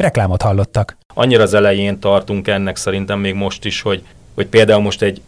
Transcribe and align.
Reklámot 0.00 0.42
hallottak. 0.42 0.96
Annyira 1.14 1.42
az 1.42 1.54
elején 1.54 1.98
tartunk 1.98 2.48
ennek 2.48 2.76
szerintem 2.76 3.18
még 3.18 3.34
most 3.34 3.64
is, 3.64 3.82
hogy, 3.82 4.02
hogy 4.34 4.46
például 4.46 4.82
most 4.82 5.02
egy, 5.02 5.20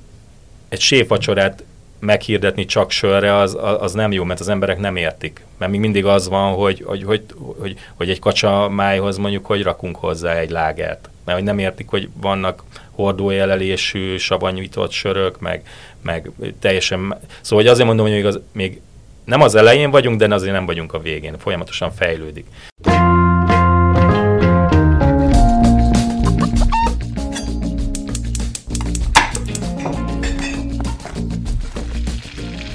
egy 0.69 0.81
sévvacsorát 0.81 1.65
meghirdetni 1.99 2.65
csak 2.65 2.91
sörre, 2.91 3.37
az, 3.37 3.59
az 3.81 3.93
nem 3.93 4.13
jó, 4.13 4.25
mert 4.25 4.41
az 4.41 4.49
emberek 4.49 4.79
nem 4.79 4.97
értik. 4.97 5.45
Mert 5.59 5.71
még 5.71 5.81
mindig 5.81 6.05
az 6.05 6.29
van, 6.29 6.55
hogy, 6.55 6.83
hogy, 6.87 7.03
hogy, 7.03 7.23
hogy, 7.59 7.79
hogy 7.95 8.11
egy 8.11 8.19
kacsa 8.19 8.69
májhoz 8.69 9.17
mondjuk, 9.17 9.47
hogy 9.47 9.63
rakunk 9.63 9.97
hozzá 9.97 10.35
egy 10.35 10.51
lágert. 10.51 11.09
Mert 11.25 11.39
hogy 11.39 11.47
nem 11.47 11.59
értik, 11.59 11.89
hogy 11.89 12.09
vannak 12.21 12.63
hordójelelésű, 12.91 14.17
savanyújtott 14.17 14.91
sörök, 14.91 15.41
meg, 15.41 15.63
meg 16.03 16.31
teljesen... 16.61 17.19
Szóval 17.41 17.65
hogy 17.65 17.73
azért 17.73 17.87
mondom, 17.87 18.07
hogy 18.07 18.15
még, 18.15 18.27
az, 18.27 18.41
még 18.53 18.81
nem 19.25 19.41
az 19.41 19.55
elején 19.55 19.91
vagyunk, 19.91 20.19
de 20.19 20.35
azért 20.35 20.53
nem 20.53 20.67
vagyunk 20.67 20.93
a 20.93 21.01
végén. 21.01 21.39
Folyamatosan 21.39 21.93
fejlődik. 21.93 22.47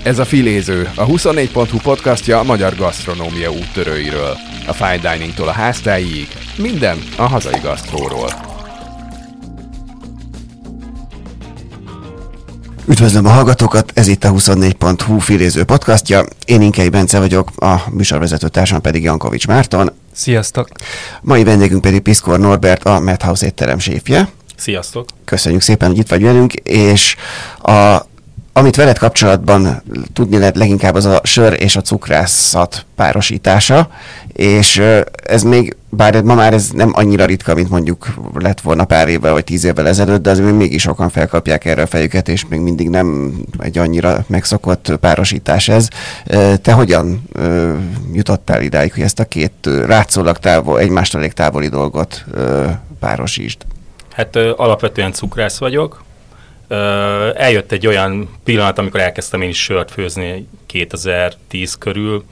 Ez 0.08 0.20
a 0.20 0.26
Filéző, 0.26 0.92
a 0.96 1.06
24.hu 1.06 1.78
podcastja 1.78 2.40
a 2.40 2.44
magyar 2.44 2.76
gasztronómia 2.76 3.52
úttörőiről. 3.52 4.38
A 4.68 4.74
fine 4.74 4.98
diningtól 4.98 5.48
a 5.48 5.52
háztáig, 5.52 6.28
minden 6.58 6.98
a 7.18 7.22
hazai 7.22 7.60
gasztróról. 7.64 8.30
Üdvözlöm 12.86 13.26
a 13.26 13.30
hallgatókat, 13.30 13.92
ez 13.96 14.08
itt 14.08 14.24
a 14.24 14.32
24.hu 14.32 15.20
filéző 15.20 15.64
podcastja. 15.64 16.26
Én 16.46 16.62
Inkei 16.62 16.90
Bence 16.90 17.20
vagyok, 17.20 17.50
a 17.56 17.76
műsorvezető 17.92 18.48
társam 18.48 18.82
pedig 18.82 19.04
Jankovics 19.04 19.48
Márton. 19.48 19.92
Sziasztok! 20.14 20.70
Mai 21.22 21.44
vendégünk 21.44 21.82
pedig 21.82 22.02
Piszkor 22.02 22.40
Norbert, 22.40 22.84
a 22.84 23.00
Madhouse 23.00 23.46
étterem 23.46 23.80
séfje. 23.80 24.30
Sziasztok! 24.56 25.10
Köszönjük 25.26 25.62
szépen, 25.62 25.90
hogy 25.90 25.98
itt 25.98 26.10
vagy 26.10 26.22
velünk, 26.22 26.54
és 26.54 27.16
a 27.62 28.07
amit 28.58 28.76
veled 28.76 28.98
kapcsolatban 28.98 29.84
tudni 30.14 30.38
lehet 30.38 30.56
leginkább 30.56 30.96
az 30.96 31.06
a 31.06 31.20
sör 31.24 31.56
és 31.60 31.76
a 31.76 31.82
cukrászat 31.82 32.86
párosítása, 32.96 33.90
és 34.28 34.82
ez 35.24 35.44
még, 35.44 35.76
bár 35.90 36.22
ma 36.22 36.36
már 36.36 36.54
ez 36.54 36.70
nem 36.70 36.92
annyira 36.94 37.26
ritka, 37.26 37.54
mint 37.54 37.70
mondjuk 37.70 38.08
lett 38.34 38.62
volna 38.62 38.86
pár 38.86 39.08
évvel 39.08 39.34
vagy 39.34 39.44
tíz 39.44 39.64
évvel 39.64 39.88
ezelőtt, 39.88 40.22
de 40.22 40.30
azért 40.30 40.48
még 40.48 40.56
mégis 40.56 40.82
sokan 40.82 41.10
felkapják 41.10 41.66
erre 41.66 41.82
a 41.82 41.88
fejüket, 41.88 42.30
és 42.30 42.46
még 42.48 42.60
mindig 42.60 42.90
nem 42.90 43.38
egy 43.60 43.78
annyira 43.78 44.26
megszokott 44.28 44.98
párosítás 45.00 45.68
ez. 45.68 45.88
Te 46.62 46.72
hogyan 46.72 47.24
jutottál 48.14 48.62
idáig, 48.62 48.94
hogy 48.94 49.04
ezt 49.04 49.20
a 49.20 49.26
két 49.26 49.70
rátszólag 49.86 50.38
távol, 50.38 50.80
egymástól 50.80 51.20
elég 51.20 51.34
távoli 51.34 51.68
dolgot 51.68 52.26
párosítsd? 53.00 53.58
Hát 54.12 54.36
alapvetően 54.36 55.12
cukrász 55.12 55.58
vagyok, 55.58 56.06
eljött 57.36 57.72
egy 57.72 57.88
olyan 57.88 58.30
pillanat, 58.44 58.78
amikor 58.78 59.00
elkezdtem 59.00 59.42
én 59.42 59.50
is 59.50 59.64
sört 59.64 59.92
főzni 59.92 60.48
2010 60.66 61.76
körül, 61.76 62.24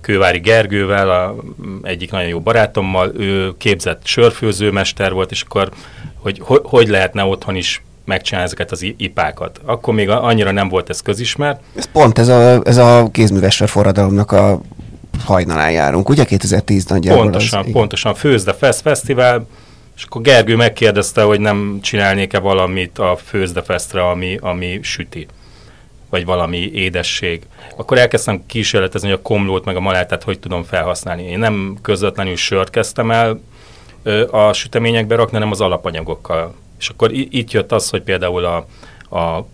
Kővári 0.00 0.38
Gergővel, 0.38 1.10
a, 1.10 1.34
egyik 1.82 2.10
nagyon 2.10 2.28
jó 2.28 2.40
barátommal, 2.40 3.12
ő 3.16 3.56
képzett 3.58 4.00
sörfőzőmester 4.06 5.12
volt, 5.12 5.30
és 5.30 5.42
akkor 5.42 5.70
hogy, 6.14 6.38
hogy, 6.42 6.60
hogy 6.64 6.88
lehetne 6.88 7.24
otthon 7.24 7.54
is 7.54 7.82
megcsinálni 8.04 8.46
ezeket 8.46 8.70
az 8.70 8.86
ipákat. 8.96 9.60
Akkor 9.64 9.94
még 9.94 10.08
annyira 10.08 10.50
nem 10.50 10.68
volt 10.68 10.90
ez 10.90 11.00
közismert. 11.00 11.60
Ez 11.76 11.84
pont 11.92 12.18
ez 12.18 12.28
a, 12.28 12.60
ez 12.64 12.76
a 12.76 13.08
kézműves 13.12 13.62
forradalomnak 13.66 14.32
a 14.32 14.60
hajnalán 15.24 15.70
járunk, 15.70 16.08
ugye 16.08 16.24
2010 16.24 16.84
nagyjából? 16.86 17.22
Pontosan, 17.22 17.64
az, 17.64 17.72
pontosan. 17.72 18.14
Főzde 18.14 18.52
Fest 18.52 18.80
Fesztivál, 18.80 19.46
és 19.96 20.04
akkor 20.04 20.22
Gergő 20.22 20.56
megkérdezte, 20.56 21.22
hogy 21.22 21.40
nem 21.40 21.78
csinálnék-e 21.82 22.38
valamit 22.38 22.98
a 22.98 23.16
főzdefesztre, 23.16 24.08
ami, 24.08 24.38
ami 24.40 24.78
süti, 24.82 25.26
vagy 26.10 26.24
valami 26.24 26.70
édesség. 26.72 27.42
Akkor 27.76 27.98
elkezdtem 27.98 28.46
kísérletezni, 28.46 29.08
hogy 29.08 29.18
a 29.18 29.22
komlót 29.22 29.64
meg 29.64 29.76
a 29.76 29.80
malátát 29.80 30.22
hogy 30.22 30.38
tudom 30.38 30.62
felhasználni. 30.62 31.22
Én 31.22 31.38
nem 31.38 31.78
közvetlenül 31.82 32.36
sört 32.36 32.70
kezdtem 32.70 33.10
el 33.10 33.40
a 34.30 34.52
süteményekbe 34.52 35.14
rakni, 35.14 35.32
hanem 35.32 35.50
az 35.50 35.60
alapanyagokkal. 35.60 36.54
És 36.78 36.88
akkor 36.88 37.12
itt 37.12 37.50
jött 37.50 37.72
az, 37.72 37.90
hogy 37.90 38.02
például 38.02 38.44
a, 38.44 38.66
a, 39.18 39.46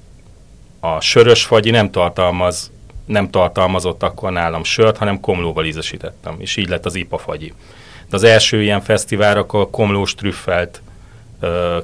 a 0.81 1.01
sörös 1.01 1.45
fagyi 1.45 1.71
nem 1.71 1.91
tartalmaz 1.91 2.71
nem 3.11 3.31
tartalmazott 3.31 4.03
akkor 4.03 4.33
nálam 4.33 4.65
sört, 4.65 4.97
hanem 4.97 5.21
komlóval 5.21 5.65
ízesítettem, 5.65 6.34
és 6.39 6.57
így 6.57 6.69
lett 6.69 6.87
az 6.87 6.95
ipa 6.95 7.19
fagyi. 7.19 7.53
De 8.10 8.16
az 8.16 8.25
első 8.25 8.62
ilyen 8.62 8.81
fesztiválra 8.81 9.47
a 9.48 9.71
komlós 9.71 10.15
trüffelt 10.15 10.82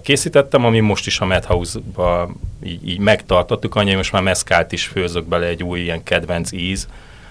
készítettem, 0.03 0.65
ami 0.65 0.81
most 0.81 1.07
is 1.07 1.21
a 1.21 1.25
Madhouse-ba 1.25 2.31
így, 2.65 2.89
így 2.89 2.99
megtartottuk, 2.99 3.75
annyi, 3.75 3.95
most 3.95 4.13
már 4.13 4.23
meszkált 4.23 4.73
is 4.73 4.87
főzök 4.87 5.25
bele 5.25 5.47
egy 5.47 5.63
új 5.63 5.81
ilyen 5.81 6.03
kedvenc 6.03 6.53
íz. 6.53 6.89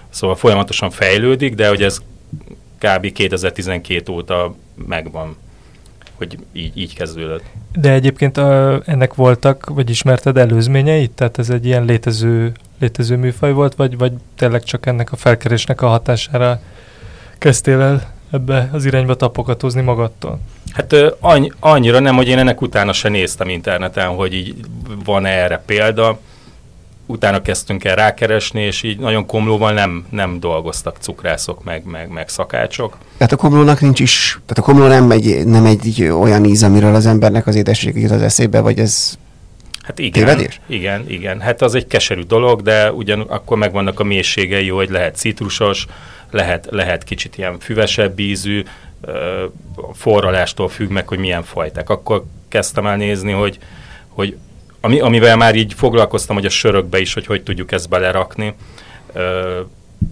Szóval 0.08 0.36
folyamatosan 0.36 0.90
fejlődik, 0.90 1.54
de 1.54 1.68
hogy 1.68 1.82
ez 1.82 1.98
kb. 2.78 3.12
2012 3.12 4.12
óta 4.12 4.54
megvan, 4.86 5.36
hogy 6.14 6.38
így, 6.52 6.76
így 6.76 6.94
kezdődött. 6.94 7.44
De 7.72 7.92
egyébként 7.92 8.36
a, 8.36 8.80
ennek 8.84 9.14
voltak, 9.14 9.66
vagy 9.66 9.90
ismerted 9.90 10.36
előzményeit? 10.36 11.10
Tehát 11.10 11.38
ez 11.38 11.50
egy 11.50 11.66
ilyen 11.66 11.84
létező, 11.84 12.52
létező 12.78 13.16
műfaj 13.16 13.52
volt, 13.52 13.74
vagy, 13.74 13.98
vagy 13.98 14.12
tényleg 14.36 14.62
csak 14.62 14.86
ennek 14.86 15.12
a 15.12 15.16
felkerésnek 15.16 15.82
a 15.82 15.88
hatására 15.88 16.60
kezdtél 17.38 17.80
el 17.80 18.14
ebbe 18.32 18.70
az 18.72 18.84
irányba 18.84 19.14
tapokatozni 19.14 19.80
magadtól? 19.80 20.38
Hát 20.72 20.94
annyi, 21.20 21.52
annyira 21.60 21.98
nem, 21.98 22.16
hogy 22.16 22.28
én 22.28 22.38
ennek 22.38 22.60
utána 22.60 22.92
se 22.92 23.08
néztem 23.08 23.48
interneten, 23.48 24.08
hogy 24.08 24.34
így 24.34 24.54
van 25.04 25.26
-e 25.26 25.28
erre 25.28 25.62
példa. 25.66 26.18
Utána 27.06 27.42
kezdtünk 27.42 27.84
el 27.84 27.94
rákeresni, 27.94 28.60
és 28.62 28.82
így 28.82 28.98
nagyon 28.98 29.26
komlóval 29.26 29.72
nem, 29.72 30.06
nem 30.10 30.40
dolgoztak 30.40 30.96
cukrászok, 31.00 31.64
meg, 31.64 31.84
meg, 31.84 32.08
meg 32.08 32.28
szakácsok. 32.28 32.96
Tehát 33.16 33.32
a 33.32 33.36
komlónak 33.36 33.80
nincs 33.80 34.00
is, 34.00 34.40
tehát 34.46 34.58
a 34.58 34.72
komló 34.72 34.86
nem 34.86 35.10
egy, 35.10 35.46
nem 35.46 35.64
egy 35.64 36.02
olyan 36.02 36.44
íz, 36.44 36.62
amiről 36.62 36.94
az 36.94 37.06
embernek 37.06 37.46
az 37.46 37.54
édesség 37.54 37.96
jut 37.96 38.10
az 38.10 38.22
eszébe, 38.22 38.60
vagy 38.60 38.78
ez 38.78 39.18
Hát 39.86 39.98
igen, 39.98 40.24
Tévedés? 40.24 40.60
igen, 40.66 41.04
igen. 41.08 41.40
Hát 41.40 41.62
az 41.62 41.74
egy 41.74 41.86
keserű 41.86 42.20
dolog, 42.20 42.62
de 42.62 42.92
ugyanakkor 42.92 43.56
megvannak 43.56 44.00
a 44.00 44.04
mélységei, 44.04 44.68
hogy 44.68 44.90
lehet 44.90 45.16
citrusos, 45.16 45.86
lehet, 46.30 46.68
lehet 46.70 47.04
kicsit 47.04 47.38
ilyen 47.38 47.58
füvesebb 47.58 48.18
ízű, 48.18 48.62
forralástól 49.92 50.68
függ 50.68 50.90
meg, 50.90 51.08
hogy 51.08 51.18
milyen 51.18 51.42
fajták. 51.42 51.90
Akkor 51.90 52.24
kezdtem 52.48 52.86
el 52.86 52.96
nézni, 52.96 53.32
hogy, 53.32 53.58
hogy 54.08 54.36
ami, 54.80 55.00
amivel 55.00 55.36
már 55.36 55.54
így 55.54 55.74
foglalkoztam, 55.74 56.36
hogy 56.36 56.44
a 56.44 56.50
sörökbe 56.50 56.98
is, 56.98 57.14
hogy 57.14 57.26
hogy 57.26 57.42
tudjuk 57.42 57.72
ezt 57.72 57.88
belerakni, 57.88 58.54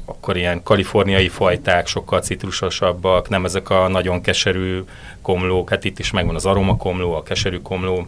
akkor 0.04 0.36
ilyen 0.36 0.62
kaliforniai 0.62 1.28
fajták, 1.28 1.86
sokkal 1.86 2.20
citrusosabbak, 2.20 3.28
nem 3.28 3.44
ezek 3.44 3.70
a 3.70 3.88
nagyon 3.88 4.20
keserű 4.20 4.82
komlók, 5.22 5.68
hát 5.70 5.84
itt 5.84 5.98
is 5.98 6.10
megvan 6.10 6.34
az 6.34 6.46
aromakomló, 6.46 7.14
a 7.14 7.22
keserű 7.22 7.58
komló, 7.58 8.06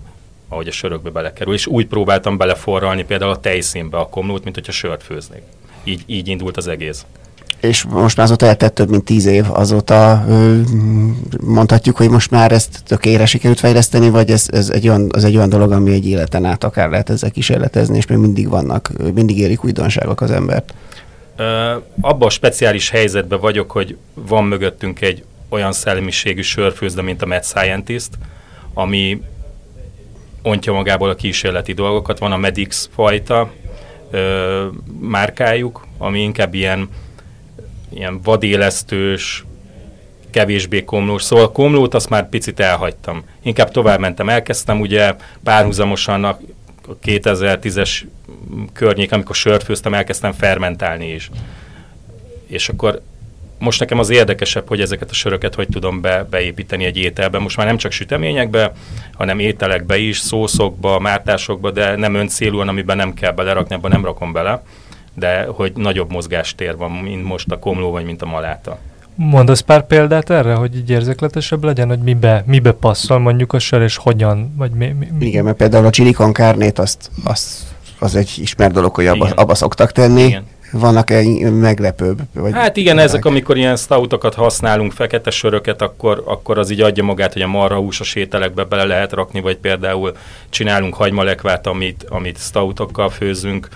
ahogy 0.49 0.69
a 0.69 0.73
sörökbe 0.73 1.11
belekerül, 1.11 1.55
és 1.55 1.67
úgy 1.67 1.87
próbáltam 1.87 2.37
beleforralni 2.37 3.05
például 3.05 3.31
a 3.31 3.41
tejszínbe 3.41 3.99
a 3.99 4.09
komlót, 4.09 4.45
mint 4.45 4.55
hogyha 4.55 4.73
sört 4.73 5.03
főznék. 5.03 5.43
Így, 5.85 6.03
így 6.07 6.29
indult 6.29 6.57
az 6.57 6.67
egész 6.67 7.07
és 7.61 7.85
most 7.85 8.17
már 8.17 8.27
azóta 8.27 8.47
eltett 8.47 8.75
több 8.75 8.91
mint 8.91 9.05
tíz 9.05 9.27
év, 9.27 9.45
azóta 9.49 10.25
mondhatjuk, 11.41 11.97
hogy 11.97 12.11
most 12.11 12.31
már 12.31 12.53
ezt 12.53 12.81
tökére 12.85 13.27
sikerült 13.27 13.59
fejleszteni, 13.59 14.11
vagy 14.11 14.31
ez, 14.31 14.47
ez 14.51 14.71
egy 14.71 14.89
olyan, 14.89 15.09
az 15.13 15.25
egy 15.25 15.37
olyan 15.37 15.49
dolog, 15.49 15.73
ami 15.73 15.93
egy 15.93 16.09
életen 16.09 16.45
át 16.45 16.65
akár 16.65 16.91
lehet 16.91 17.11
ezzel 17.11 17.31
kísérletezni, 17.31 17.97
és 17.97 18.07
még 18.07 18.19
mindig 18.19 18.49
vannak, 18.49 18.91
mindig 19.15 19.39
érik 19.39 19.65
újdonságok 19.65 20.21
az 20.21 20.31
embert. 20.31 20.75
abban 22.01 22.27
a 22.27 22.31
speciális 22.31 22.91
helyzetben 22.91 23.41
vagyok, 23.41 23.71
hogy 23.71 23.97
van 24.15 24.45
mögöttünk 24.45 25.01
egy 25.01 25.25
olyan 25.49 25.73
szellemiségű 25.73 26.41
sörfőzde, 26.41 27.03
mint 27.03 27.23
a 27.23 27.27
Mad 27.27 27.45
Scientist, 27.45 28.11
ami 28.75 29.23
ontja 30.43 30.73
magából 30.73 31.09
a 31.09 31.15
kísérleti 31.15 31.73
dolgokat. 31.73 32.19
Van 32.19 32.33
a 32.33 32.37
Medix 32.37 32.89
fajta 32.95 33.51
ö, 34.11 34.67
márkájuk, 35.01 35.87
ami 35.99 36.23
inkább 36.23 36.55
ilyen 36.55 36.89
ilyen 37.93 38.21
vadélesztős, 38.23 39.45
kevésbé 40.31 40.85
komlós. 40.85 41.23
Szóval 41.23 41.45
a 41.45 41.53
komlót 41.53 41.95
azt 41.95 42.09
már 42.09 42.29
picit 42.29 42.61
elhagytam. 42.61 43.25
Inkább 43.43 43.71
tovább 43.71 44.01
mentem, 44.01 44.29
elkezdtem 44.29 44.81
ugye 44.81 45.15
párhuzamosan 45.45 46.25
a 46.25 46.39
2010-es 47.05 48.05
környék, 48.73 49.13
amikor 49.13 49.35
sört 49.35 49.63
főztem, 49.63 49.95
elkezdtem 49.95 50.33
fermentálni 50.33 51.13
is. 51.13 51.31
És 52.47 52.69
akkor 52.69 53.03
most 53.59 53.81
nekem 53.81 53.99
az 53.99 54.11
érdekesebb, 54.11 54.69
hogy 54.69 54.81
ezeket 54.81 55.11
a 55.11 55.15
söröket 55.15 55.55
hogy 55.55 55.69
tudom 55.69 56.01
be, 56.01 56.27
beépíteni 56.31 56.85
egy 56.85 56.97
ételbe. 56.97 57.39
Most 57.39 57.57
már 57.57 57.67
nem 57.67 57.77
csak 57.77 57.93
süteményekbe, 57.93 58.73
hanem 59.13 59.39
ételekbe 59.39 59.97
is, 59.97 60.19
szószokba, 60.19 60.99
mártásokba, 60.99 61.71
de 61.71 61.97
nem 61.97 62.15
öncélúan, 62.15 62.69
amiben 62.69 62.97
nem 62.97 63.15
kell 63.15 63.33
belerakni, 63.33 63.75
abban 63.75 63.91
nem 63.91 64.05
rakom 64.05 64.33
bele, 64.33 64.63
de 65.17 65.47
hogy 65.47 65.73
nagyobb 65.75 66.13
mozgástér 66.13 66.77
van, 66.77 66.91
mint 66.91 67.25
most 67.25 67.51
a 67.51 67.59
komló, 67.59 67.91
vagy 67.91 68.05
mint 68.05 68.23
a 68.23 68.27
maláta. 68.27 68.79
Mondasz 69.15 69.61
pár 69.61 69.87
példát 69.87 70.31
erre, 70.31 70.55
hogy 70.55 70.77
így 70.77 70.91
érzékletesebb 70.91 71.65
legyen, 71.65 71.89
hogy 71.89 71.99
mibe, 71.99 72.45
mibe 72.47 72.73
passzol 72.73 73.19
mondjuk 73.19 73.53
a 73.53 73.59
sör, 73.59 73.83
és 73.83 73.97
hogyan, 73.97 74.55
vagy 74.57 74.71
mi, 74.71 74.87
mi, 74.87 75.09
mi? 75.19 75.27
Igen, 75.27 75.45
mert 75.45 75.57
például 75.57 75.87
a 75.87 75.91
chili 75.91 76.13
con 76.13 76.33
carne-t, 76.33 76.79
azt, 76.79 77.11
azt, 77.25 77.49
az 77.99 78.15
egy 78.15 78.33
ismert 78.37 78.73
dolog, 78.73 78.95
hogy 78.95 79.07
abba, 79.07 79.29
abba 79.35 79.55
szoktak 79.55 79.93
tenni. 79.93 80.23
Igen. 80.23 80.45
Vannak-e 80.73 81.23
meglepőbb? 81.51 82.19
Vagy 82.35 82.53
Hát 82.53 82.77
igen, 82.77 82.99
ezek, 82.99 83.25
amikor 83.25 83.57
ilyen 83.57 83.77
stoutokat 83.77 84.35
használunk, 84.35 84.93
fekete 84.93 85.31
söröket, 85.31 85.83
akkor, 85.83 86.23
akkor 86.27 86.59
az 86.59 86.71
így 86.71 86.81
adja 86.81 87.05
magát, 87.05 87.33
hogy 87.33 87.43
a 87.43 87.47
marhahúsos 87.47 88.15
ételekbe 88.15 88.65
bele 88.65 88.85
lehet 88.85 89.13
rakni, 89.13 89.41
vagy 89.41 89.57
például 89.57 90.13
csinálunk 90.49 90.95
hagymalekvát, 90.95 91.67
amit, 91.67 92.05
amit 92.09 92.39
stoutokkal 92.39 93.11
főzünk, 93.11 93.69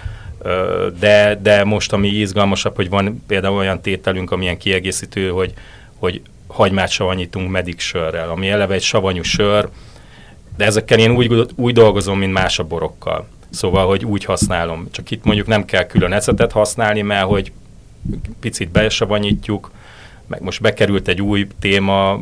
de, 0.98 1.38
de 1.42 1.64
most 1.64 1.92
ami 1.92 2.08
izgalmasabb, 2.08 2.76
hogy 2.76 2.88
van 2.88 3.24
például 3.26 3.56
olyan 3.56 3.80
tételünk, 3.80 4.30
amilyen 4.30 4.58
kiegészítő, 4.58 5.28
hogy, 5.28 5.52
hogy 5.98 6.22
hagymát 6.46 6.90
savanyítunk 6.90 7.50
medik 7.50 7.80
sörrel, 7.80 8.30
ami 8.30 8.48
eleve 8.48 8.74
egy 8.74 8.82
savanyú 8.82 9.22
sör, 9.22 9.68
de 10.56 10.64
ezekkel 10.64 10.98
én 10.98 11.10
úgy, 11.10 11.46
úgy 11.54 11.74
dolgozom, 11.74 12.18
mint 12.18 12.32
más 12.32 12.58
a 12.58 12.64
borokkal. 12.64 13.26
Szóval, 13.50 13.86
hogy 13.86 14.04
úgy 14.04 14.24
használom. 14.24 14.88
Csak 14.90 15.10
itt 15.10 15.24
mondjuk 15.24 15.46
nem 15.46 15.64
kell 15.64 15.84
külön 15.84 16.12
ecetet 16.12 16.52
használni, 16.52 17.02
mert 17.02 17.26
hogy 17.26 17.52
picit 18.40 18.68
besavanyítjuk, 18.68 19.70
meg 20.26 20.42
most 20.42 20.60
bekerült 20.60 21.08
egy 21.08 21.22
új 21.22 21.46
téma, 21.60 22.20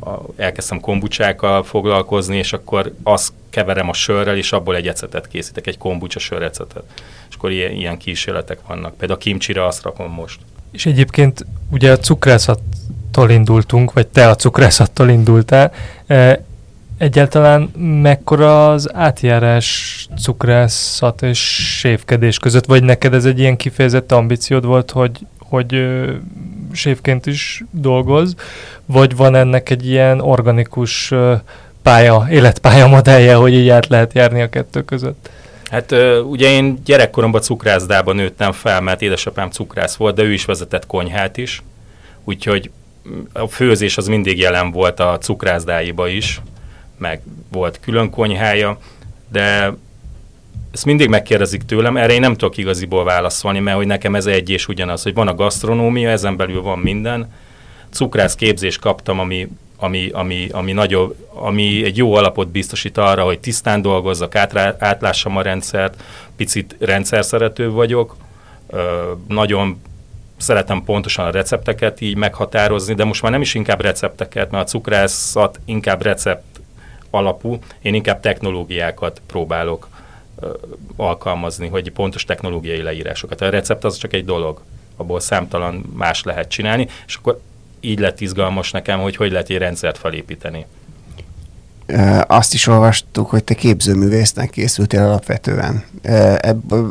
a, 0.00 0.20
elkezdtem 0.36 0.80
kombucsákkal 0.80 1.62
foglalkozni, 1.62 2.36
és 2.36 2.52
akkor 2.52 2.94
azt 3.02 3.32
keverem 3.50 3.88
a 3.88 3.92
sörrel, 3.92 4.36
és 4.36 4.52
abból 4.52 4.76
egy 4.76 4.88
ecetet 4.88 5.28
készítek, 5.28 5.66
egy 5.66 5.78
kombucsa 5.78 6.18
sörrecetet. 6.18 6.82
És 7.28 7.34
akkor 7.34 7.50
ilyen, 7.50 7.72
ilyen 7.72 7.96
kísérletek 7.96 8.58
vannak. 8.66 8.94
Például 8.96 9.18
a 9.18 9.22
kimcsire 9.22 9.66
azt 9.66 9.82
rakom 9.82 10.12
most. 10.12 10.40
És 10.72 10.86
egyébként 10.86 11.46
ugye 11.70 11.92
a 11.92 11.98
cukrászattól 11.98 13.30
indultunk, 13.30 13.92
vagy 13.92 14.06
te 14.06 14.28
a 14.28 14.34
cukrászattal 14.34 15.08
indultál. 15.08 15.72
E, 16.06 16.44
Egyáltalán 17.00 17.62
mekkora 18.02 18.70
az 18.72 18.94
átjárás 18.94 20.08
cukrászat 20.22 21.22
és 21.22 21.38
sévkedés 21.78 22.38
között, 22.38 22.64
vagy 22.64 22.82
neked 22.82 23.14
ez 23.14 23.24
egy 23.24 23.38
ilyen 23.38 23.56
kifejezett 23.56 24.12
ambíciód 24.12 24.64
volt, 24.64 24.90
hogy, 24.90 25.26
hogy 25.38 25.84
ö, 26.70 26.74
sévként 26.74 27.26
is 27.26 27.64
dolgoz, 27.70 28.34
vagy 28.86 29.16
van 29.16 29.34
ennek 29.34 29.70
egy 29.70 29.86
ilyen 29.86 30.20
organikus 30.20 31.12
pálya, 31.82 32.26
életpálya 32.30 32.86
modellje, 32.86 33.34
hogy 33.34 33.54
így 33.54 33.68
át 33.68 33.86
lehet 33.86 34.12
járni 34.12 34.42
a 34.42 34.48
kettő 34.48 34.82
között? 34.82 35.30
Hát 35.70 35.94
ugye 36.24 36.50
én 36.50 36.78
gyerekkoromban 36.84 37.40
cukrászdában 37.40 38.16
nőttem 38.16 38.52
fel, 38.52 38.80
mert 38.80 39.02
édesapám 39.02 39.50
cukrász 39.50 39.96
volt, 39.96 40.14
de 40.14 40.22
ő 40.22 40.32
is 40.32 40.44
vezetett 40.44 40.86
konyhát 40.86 41.36
is, 41.36 41.62
úgyhogy 42.24 42.70
mm, 43.08 43.20
a 43.32 43.46
főzés 43.46 43.96
az 43.96 44.06
mindig 44.06 44.38
jelen 44.38 44.70
volt 44.70 45.00
a 45.00 45.18
cukrászdáiba 45.18 46.08
is, 46.08 46.40
meg 46.98 47.20
volt 47.52 47.80
külön 47.80 48.10
konyhája, 48.10 48.78
de 49.28 49.74
ezt 50.72 50.84
mindig 50.84 51.08
megkérdezik 51.08 51.62
tőlem, 51.62 51.96
erre 51.96 52.12
én 52.12 52.20
nem 52.20 52.36
tudok 52.36 52.56
igaziból 52.56 53.04
válaszolni, 53.04 53.58
mert 53.58 53.76
hogy 53.76 53.86
nekem 53.86 54.14
ez 54.14 54.26
egy 54.26 54.50
és 54.50 54.68
ugyanaz, 54.68 55.02
hogy 55.02 55.14
van 55.14 55.28
a 55.28 55.34
gasztronómia, 55.34 56.10
ezen 56.10 56.36
belül 56.36 56.62
van 56.62 56.78
minden. 56.78 57.32
Cukrász 57.90 58.34
képzést 58.34 58.80
kaptam, 58.80 59.18
ami, 59.18 59.48
ami, 59.76 60.08
ami, 60.12 60.48
ami, 60.52 60.72
nagyobb, 60.72 61.16
ami 61.34 61.84
egy 61.84 61.96
jó 61.96 62.14
alapot 62.14 62.48
biztosít 62.48 62.98
arra, 62.98 63.24
hogy 63.24 63.40
tisztán 63.40 63.82
dolgozzak, 63.82 64.34
átrá, 64.34 64.76
átlássam 64.78 65.36
a 65.36 65.42
rendszert, 65.42 66.02
picit 66.36 66.76
rendszerszerető 66.78 67.70
vagyok, 67.70 68.16
ö, 68.66 69.12
nagyon 69.28 69.80
szeretem 70.36 70.84
pontosan 70.84 71.26
a 71.26 71.30
recepteket 71.30 72.00
így 72.00 72.16
meghatározni, 72.16 72.94
de 72.94 73.04
most 73.04 73.22
már 73.22 73.32
nem 73.32 73.40
is 73.40 73.54
inkább 73.54 73.80
recepteket, 73.80 74.50
mert 74.50 74.64
a 74.64 74.68
cukrászat 74.68 75.60
inkább 75.64 76.02
recept 76.02 76.60
alapú, 77.10 77.58
én 77.82 77.94
inkább 77.94 78.20
technológiákat 78.20 79.22
próbálok 79.26 79.88
alkalmazni, 80.96 81.68
hogy 81.68 81.92
pontos 81.92 82.24
technológiai 82.24 82.82
leírásokat. 82.82 83.40
A 83.40 83.50
recept 83.50 83.84
az 83.84 83.96
csak 83.96 84.12
egy 84.12 84.24
dolog, 84.24 84.60
abból 84.96 85.20
számtalan 85.20 85.92
más 85.96 86.22
lehet 86.22 86.48
csinálni, 86.48 86.88
és 87.06 87.14
akkor 87.14 87.40
így 87.80 87.98
lett 87.98 88.20
izgalmas 88.20 88.70
nekem, 88.70 89.00
hogy 89.00 89.16
hogy 89.16 89.30
lehet 89.30 89.50
egy 89.50 89.58
rendszert 89.58 89.98
felépíteni. 89.98 90.66
Azt 92.26 92.54
is 92.54 92.66
olvastuk, 92.66 93.30
hogy 93.30 93.44
te 93.44 93.54
képzőművésznek 93.54 94.50
készültél 94.50 95.02
alapvetően. 95.02 95.84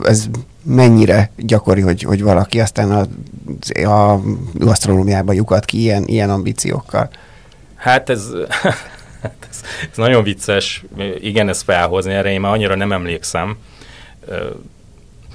Ez 0.03 0.25
mennyire 0.63 1.31
gyakori, 1.35 1.81
hogy, 1.81 2.03
hogy 2.03 2.23
valaki 2.23 2.59
aztán 2.59 2.91
a, 2.91 3.05
a 3.89 4.21
gasztronómiába 4.53 5.33
lyukat 5.33 5.65
ki 5.65 5.79
ilyen, 5.79 6.03
ilyen 6.05 6.29
ambíciókkal? 6.29 7.09
Hát 7.75 8.09
ez, 8.09 8.27
hát 9.21 9.47
ez, 9.49 9.61
ez 9.91 9.97
nagyon 9.97 10.23
vicces, 10.23 10.83
igen, 11.19 11.49
ez 11.49 11.61
felhozni, 11.61 12.13
erre 12.13 12.31
én 12.31 12.39
már 12.39 12.51
annyira 12.51 12.75
nem 12.75 12.91
emlékszem. 12.91 13.57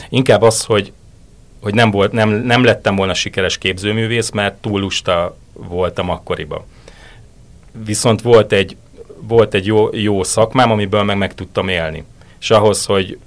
Inkább 0.09 0.43
az, 0.43 0.65
hogy, 0.65 0.93
hogy 1.63 1.75
nem, 1.75 1.91
volt, 1.91 2.13
nem, 2.13 2.31
nem 2.31 2.65
lettem 2.65 2.97
volna 2.97 3.15
sikeres 3.15 3.59
képzőművész, 3.59 4.31
mert 4.31 4.55
túl 4.55 4.81
lusta 4.81 5.37
voltam 5.53 6.11
akkoriban. 6.11 6.65
Viszont 7.85 8.23
volt 8.23 8.53
egy, 8.53 8.77
volt 9.21 9.55
egy 9.55 9.67
jó, 9.67 9.89
jó 9.95 10.23
szakmám, 10.23 10.71
amiből 10.71 11.03
meg 11.03 11.17
meg 11.17 11.35
tudtam 11.35 11.69
élni. 11.69 12.05
És 12.41 12.51
ahhoz, 12.51 12.85
hogy 12.85 13.19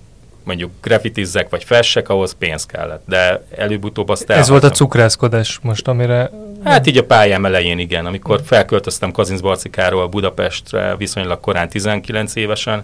mondjuk 0.44 0.72
grafitizzek 0.82 1.50
vagy 1.50 1.64
fessek, 1.64 2.10
ahhoz 2.10 2.36
pénz 2.38 2.66
kellett. 2.66 3.04
De 3.06 3.46
előbb-utóbb 3.58 4.10
azt 4.10 4.22
Ez 4.22 4.28
volt 4.28 4.40
a 4.40 4.44
elhagytam. 4.54 4.72
cukrászkodás 4.72 5.60
most, 5.62 5.88
amire... 5.88 6.32
Hát 6.68 6.88
így 6.88 6.98
a 6.98 7.06
pályám 7.06 7.46
elején 7.46 7.80
igen, 7.80 8.06
amikor 8.06 8.42
felköltöztem 8.46 9.12
Kazincbarcikáról 9.12 10.08
Budapestre 10.08 10.96
viszonylag 10.96 11.40
korán 11.40 11.70
19 11.70 12.36
évesen, 12.36 12.84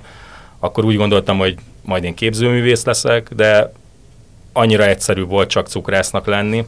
akkor 0.60 0.86
úgy 0.86 0.96
gondoltam, 0.96 1.38
hogy 1.38 1.56
majd 1.82 2.04
én 2.04 2.14
képzőművész 2.14 2.84
leszek, 2.84 3.30
de 3.36 3.72
annyira 4.54 4.86
egyszerű 4.86 5.24
volt 5.24 5.50
csak 5.50 5.68
cukrásznak 5.68 6.26
lenni, 6.26 6.66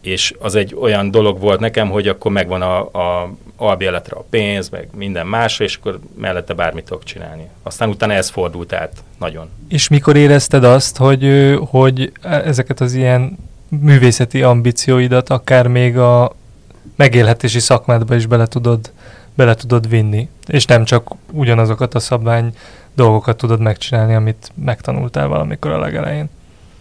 és 0.00 0.34
az 0.38 0.54
egy 0.54 0.74
olyan 0.80 1.10
dolog 1.10 1.40
volt 1.40 1.60
nekem, 1.60 1.90
hogy 1.90 2.08
akkor 2.08 2.32
megvan 2.32 2.62
a, 2.62 2.78
a 2.80 3.32
albéletre 3.56 4.16
a 4.16 4.24
pénz, 4.30 4.68
meg 4.68 4.88
minden 4.94 5.26
másra, 5.26 5.64
és 5.64 5.76
akkor 5.76 5.98
mellette 6.16 6.54
bármit 6.54 6.84
tudok 6.84 7.04
csinálni. 7.04 7.48
Aztán 7.62 7.88
utána 7.88 8.12
ez 8.12 8.28
fordult 8.28 8.72
át 8.72 8.92
nagyon. 9.18 9.48
És 9.68 9.88
mikor 9.88 10.16
érezted 10.16 10.64
azt, 10.64 10.96
hogy, 10.96 11.54
hogy 11.70 12.12
ezeket 12.22 12.80
az 12.80 12.94
ilyen 12.94 13.38
művészeti 13.70 14.42
ambícióidat 14.42 15.30
akár 15.30 15.66
még 15.66 15.98
a 15.98 16.36
megélhetési 16.96 17.58
szakmádba 17.58 18.14
is 18.14 18.26
bele 18.26 18.46
tudod, 18.46 18.92
bele 19.34 19.54
tudod 19.54 19.88
vinni, 19.88 20.28
és 20.46 20.64
nem 20.64 20.84
csak 20.84 21.10
ugyanazokat 21.32 21.94
a 21.94 21.98
szabvány 21.98 22.54
dolgokat 22.94 23.36
tudod 23.36 23.60
megcsinálni, 23.60 24.14
amit 24.14 24.52
megtanultál 24.64 25.28
valamikor 25.28 25.70
a 25.70 25.78
legelején. 25.78 26.30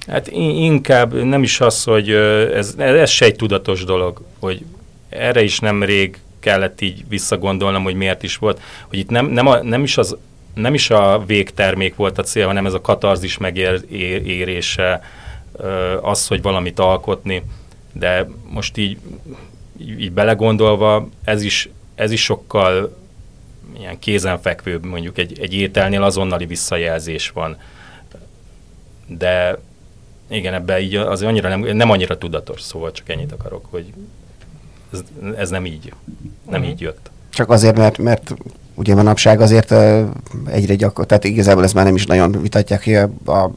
Hát 0.08 0.28
in- 0.28 0.58
inkább 0.58 1.24
nem 1.24 1.44
is 1.44 1.62
az, 1.62 1.84
hogy 1.84 2.10
ez, 2.54 2.76
ez 2.78 3.10
se 3.10 3.26
egy 3.26 3.36
tudatos 3.36 3.84
dolog, 3.84 4.22
hogy 4.40 4.66
erre 5.10 5.44
is 5.44 5.60
nem 5.60 5.84
rég 5.84 6.18
kellett 6.40 6.82
így 6.82 7.04
visszagondolnom, 7.10 7.84
hogy 7.84 7.96
miért 7.96 8.24
is 8.24 8.38
volt, 8.38 8.62
hogy 8.88 9.00
itt 9.00 9.10
nem, 9.10 9.26
nem, 9.26 9.48
a, 9.48 9.64
nem 9.64 9.84
is 9.84 9.98
az 9.98 10.18
nem 10.54 10.74
is 10.74 10.90
a 10.90 11.24
végtermék 11.26 11.96
volt 11.96 12.18
a 12.18 12.24
cél, 12.24 12.46
hanem 12.46 12.66
ez 12.66 12.74
a 12.74 12.82
katarzis 12.82 13.38
megérése, 13.38 15.02
az, 16.02 16.28
hogy 16.28 16.42
valamit 16.42 16.80
alkotni, 16.80 17.44
de 17.94 18.28
most 18.50 18.78
így, 18.78 18.98
így, 19.78 20.12
belegondolva, 20.12 21.08
ez 21.24 21.42
is, 21.42 21.70
ez 21.96 22.12
is 22.12 22.24
sokkal 22.24 22.98
ilyen 23.80 24.00
kézenfekvőbb, 24.00 24.86
mondjuk 24.86 25.18
egy, 25.18 25.40
egy 25.40 25.54
ételnél 25.54 26.04
azonnali 26.04 26.46
visszajelzés 26.46 27.30
van. 27.30 27.58
De 29.08 29.60
igen, 30.28 30.54
ebben 30.54 30.80
így 30.82 30.96
az 30.96 31.22
annyira 31.22 31.50
nem, 31.50 31.76
nem 31.78 31.90
annyira 31.90 32.18
tudatos, 32.18 32.62
szóval 32.62 32.92
csak 32.92 33.10
ennyit 33.10 33.32
akarok, 33.32 33.66
hogy 33.70 33.94
ez, 34.94 35.04
ez 35.38 35.50
nem 35.50 35.66
így, 35.66 35.94
nem 36.50 36.62
Mhm. 36.62 36.70
így 36.70 36.82
jött. 36.82 37.12
Csak 37.30 37.50
azért, 37.50 37.78
mert, 37.78 37.98
mert 37.98 38.34
ugye 38.76 38.96
manapság 38.96 39.42
azért 39.42 39.74
egyre 40.46 40.76
gyakor, 40.76 41.06
tehát 41.06 41.24
igazából 41.24 41.64
ezt 41.64 41.74
már 41.74 41.86
nem 41.86 41.96
is 41.96 42.06
nagyon 42.06 42.42
vitatják, 42.42 42.84
hogy 42.84 42.94
a, 42.94 43.10
a 43.32 43.52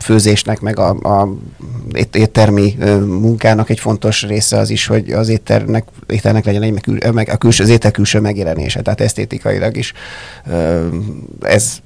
főzésnek, 0.00 0.60
meg 0.60 0.78
a, 0.78 0.88
a 0.88 1.28
éttermi 2.12 2.76
munkának 3.06 3.70
egy 3.70 3.80
fontos 3.80 4.22
része 4.22 4.58
az 4.58 4.70
is, 4.70 4.86
hogy 4.86 5.12
az 5.12 5.28
étternek, 5.28 5.84
étternek 6.06 6.44
legyen 6.44 6.62
egy, 6.62 6.72
meg, 6.72 7.12
meg 7.12 7.28
a 7.28 7.36
külső, 7.36 7.62
az 7.62 7.68
étel 7.68 7.90
külső 7.90 8.20
megjelenése, 8.20 8.82
tehát 8.82 9.00
esztétikailag 9.00 9.76
is. 9.76 9.92
Ez 11.40 11.76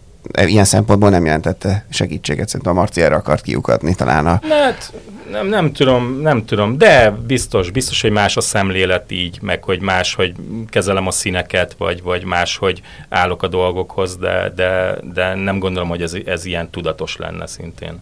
ilyen 0.44 0.64
szempontból 0.64 1.10
nem 1.10 1.24
jelentette 1.24 1.84
segítséget, 1.88 2.48
szerintem 2.48 2.76
a 2.76 2.80
Marci 2.80 3.02
akart 3.02 3.42
kiukadni 3.42 3.94
talán 3.94 4.26
a... 4.26 4.40
Hát, 4.48 4.92
nem, 5.30 5.46
nem 5.46 5.72
tudom, 5.72 6.20
nem 6.20 6.44
tudom, 6.44 6.78
de 6.78 7.10
biztos, 7.10 7.70
biztos, 7.70 8.00
hogy 8.00 8.10
más 8.10 8.36
a 8.36 8.40
szemlélet 8.40 9.10
így, 9.10 9.38
meg 9.42 9.64
hogy 9.64 9.80
más, 9.80 10.14
hogy 10.14 10.34
kezelem 10.68 11.06
a 11.06 11.10
színeket, 11.10 11.74
vagy, 11.78 12.02
vagy 12.02 12.24
más, 12.24 12.56
hogy 12.56 12.82
állok 13.08 13.42
a 13.42 13.48
dolgokhoz, 13.48 14.16
de, 14.16 14.52
de, 14.56 14.98
de 15.12 15.34
nem 15.34 15.58
gondolom, 15.58 15.88
hogy 15.88 16.02
ez, 16.02 16.16
ez 16.24 16.44
ilyen 16.44 16.70
tudatos 16.70 17.16
lenne 17.16 17.46
szintén. 17.46 18.00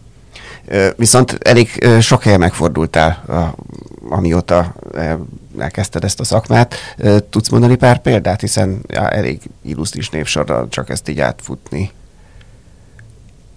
Viszont 0.95 1.37
elég 1.41 1.87
sok 1.99 2.23
helyen 2.23 2.39
megfordultál, 2.39 3.23
amióta 4.09 4.75
elkezdted 5.57 6.03
ezt 6.03 6.19
a 6.19 6.23
szakmát. 6.23 6.75
Tudsz 7.29 7.49
mondani 7.49 7.75
pár 7.75 8.01
példát, 8.01 8.41
hiszen 8.41 8.81
elég 8.89 9.39
illusztris 9.61 10.09
névsorral 10.09 10.67
csak 10.69 10.89
ezt 10.89 11.09
így 11.09 11.19
átfutni. 11.19 11.91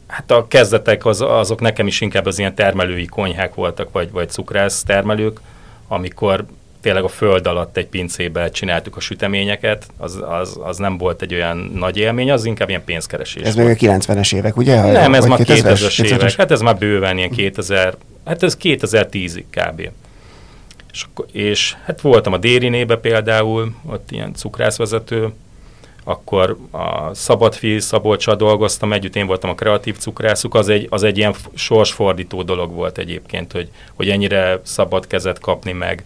Hát 0.06 0.30
a 0.30 0.46
kezdetek 0.48 1.04
az, 1.04 1.20
azok 1.20 1.60
nekem 1.60 1.86
is 1.86 2.00
inkább 2.00 2.26
az 2.26 2.38
ilyen 2.38 2.54
termelői 2.54 3.06
konyhák 3.06 3.54
voltak, 3.54 3.92
vagy, 3.92 4.10
vagy 4.10 4.30
cukrász 4.30 4.82
termelők, 4.82 5.40
amikor 5.88 6.44
tényleg 6.80 7.04
a 7.04 7.08
föld 7.08 7.46
alatt 7.46 7.76
egy 7.76 7.86
pincébe 7.86 8.50
csináltuk 8.50 8.96
a 8.96 9.00
süteményeket, 9.00 9.86
az, 9.96 10.22
az, 10.28 10.58
az 10.62 10.76
nem 10.76 10.98
volt 10.98 11.22
egy 11.22 11.34
olyan 11.34 11.56
nagy 11.74 11.96
élmény, 11.96 12.30
az 12.30 12.44
inkább 12.44 12.68
ilyen 12.68 12.84
pénzkeresés. 12.84 13.42
Ez 13.42 13.54
még 13.54 13.66
a 13.66 13.72
90-es 13.72 14.34
évek, 14.34 14.56
ugye? 14.56 14.92
Nem, 14.92 15.14
ez 15.14 15.24
már 15.24 15.38
2000-es 15.42 16.02
évek, 16.02 16.32
hát 16.32 16.50
ez 16.50 16.60
már 16.60 16.76
bőven 16.76 17.18
ilyen 17.18 17.30
2000, 17.30 17.96
hát 18.24 18.42
ez 18.42 18.56
2010-ig 18.62 19.44
kb. 19.50 19.90
És, 20.92 21.04
és 21.32 21.74
hát 21.84 22.00
voltam 22.00 22.32
a 22.32 22.38
Dérinébe 22.38 22.96
például, 22.96 23.74
ott 23.86 24.10
ilyen 24.10 24.34
cukrászvezető, 24.34 25.32
akkor 26.08 26.56
a 26.70 27.14
Szabadfi 27.14 27.80
Szabolcsal 27.80 28.34
dolgoztam 28.36 28.92
együtt, 28.92 29.16
én 29.16 29.26
voltam 29.26 29.50
a 29.50 29.54
kreatív 29.54 29.96
cukrászuk, 29.96 30.54
az 30.54 30.68
egy, 30.68 30.86
az 30.90 31.02
egy 31.02 31.18
ilyen 31.18 31.34
sorsfordító 31.54 32.42
dolog 32.42 32.72
volt 32.72 32.98
egyébként, 32.98 33.52
hogy, 33.52 33.68
hogy 33.94 34.08
ennyire 34.08 34.60
szabad 34.62 35.06
kezet 35.06 35.38
kapni, 35.38 35.72
meg, 35.72 36.04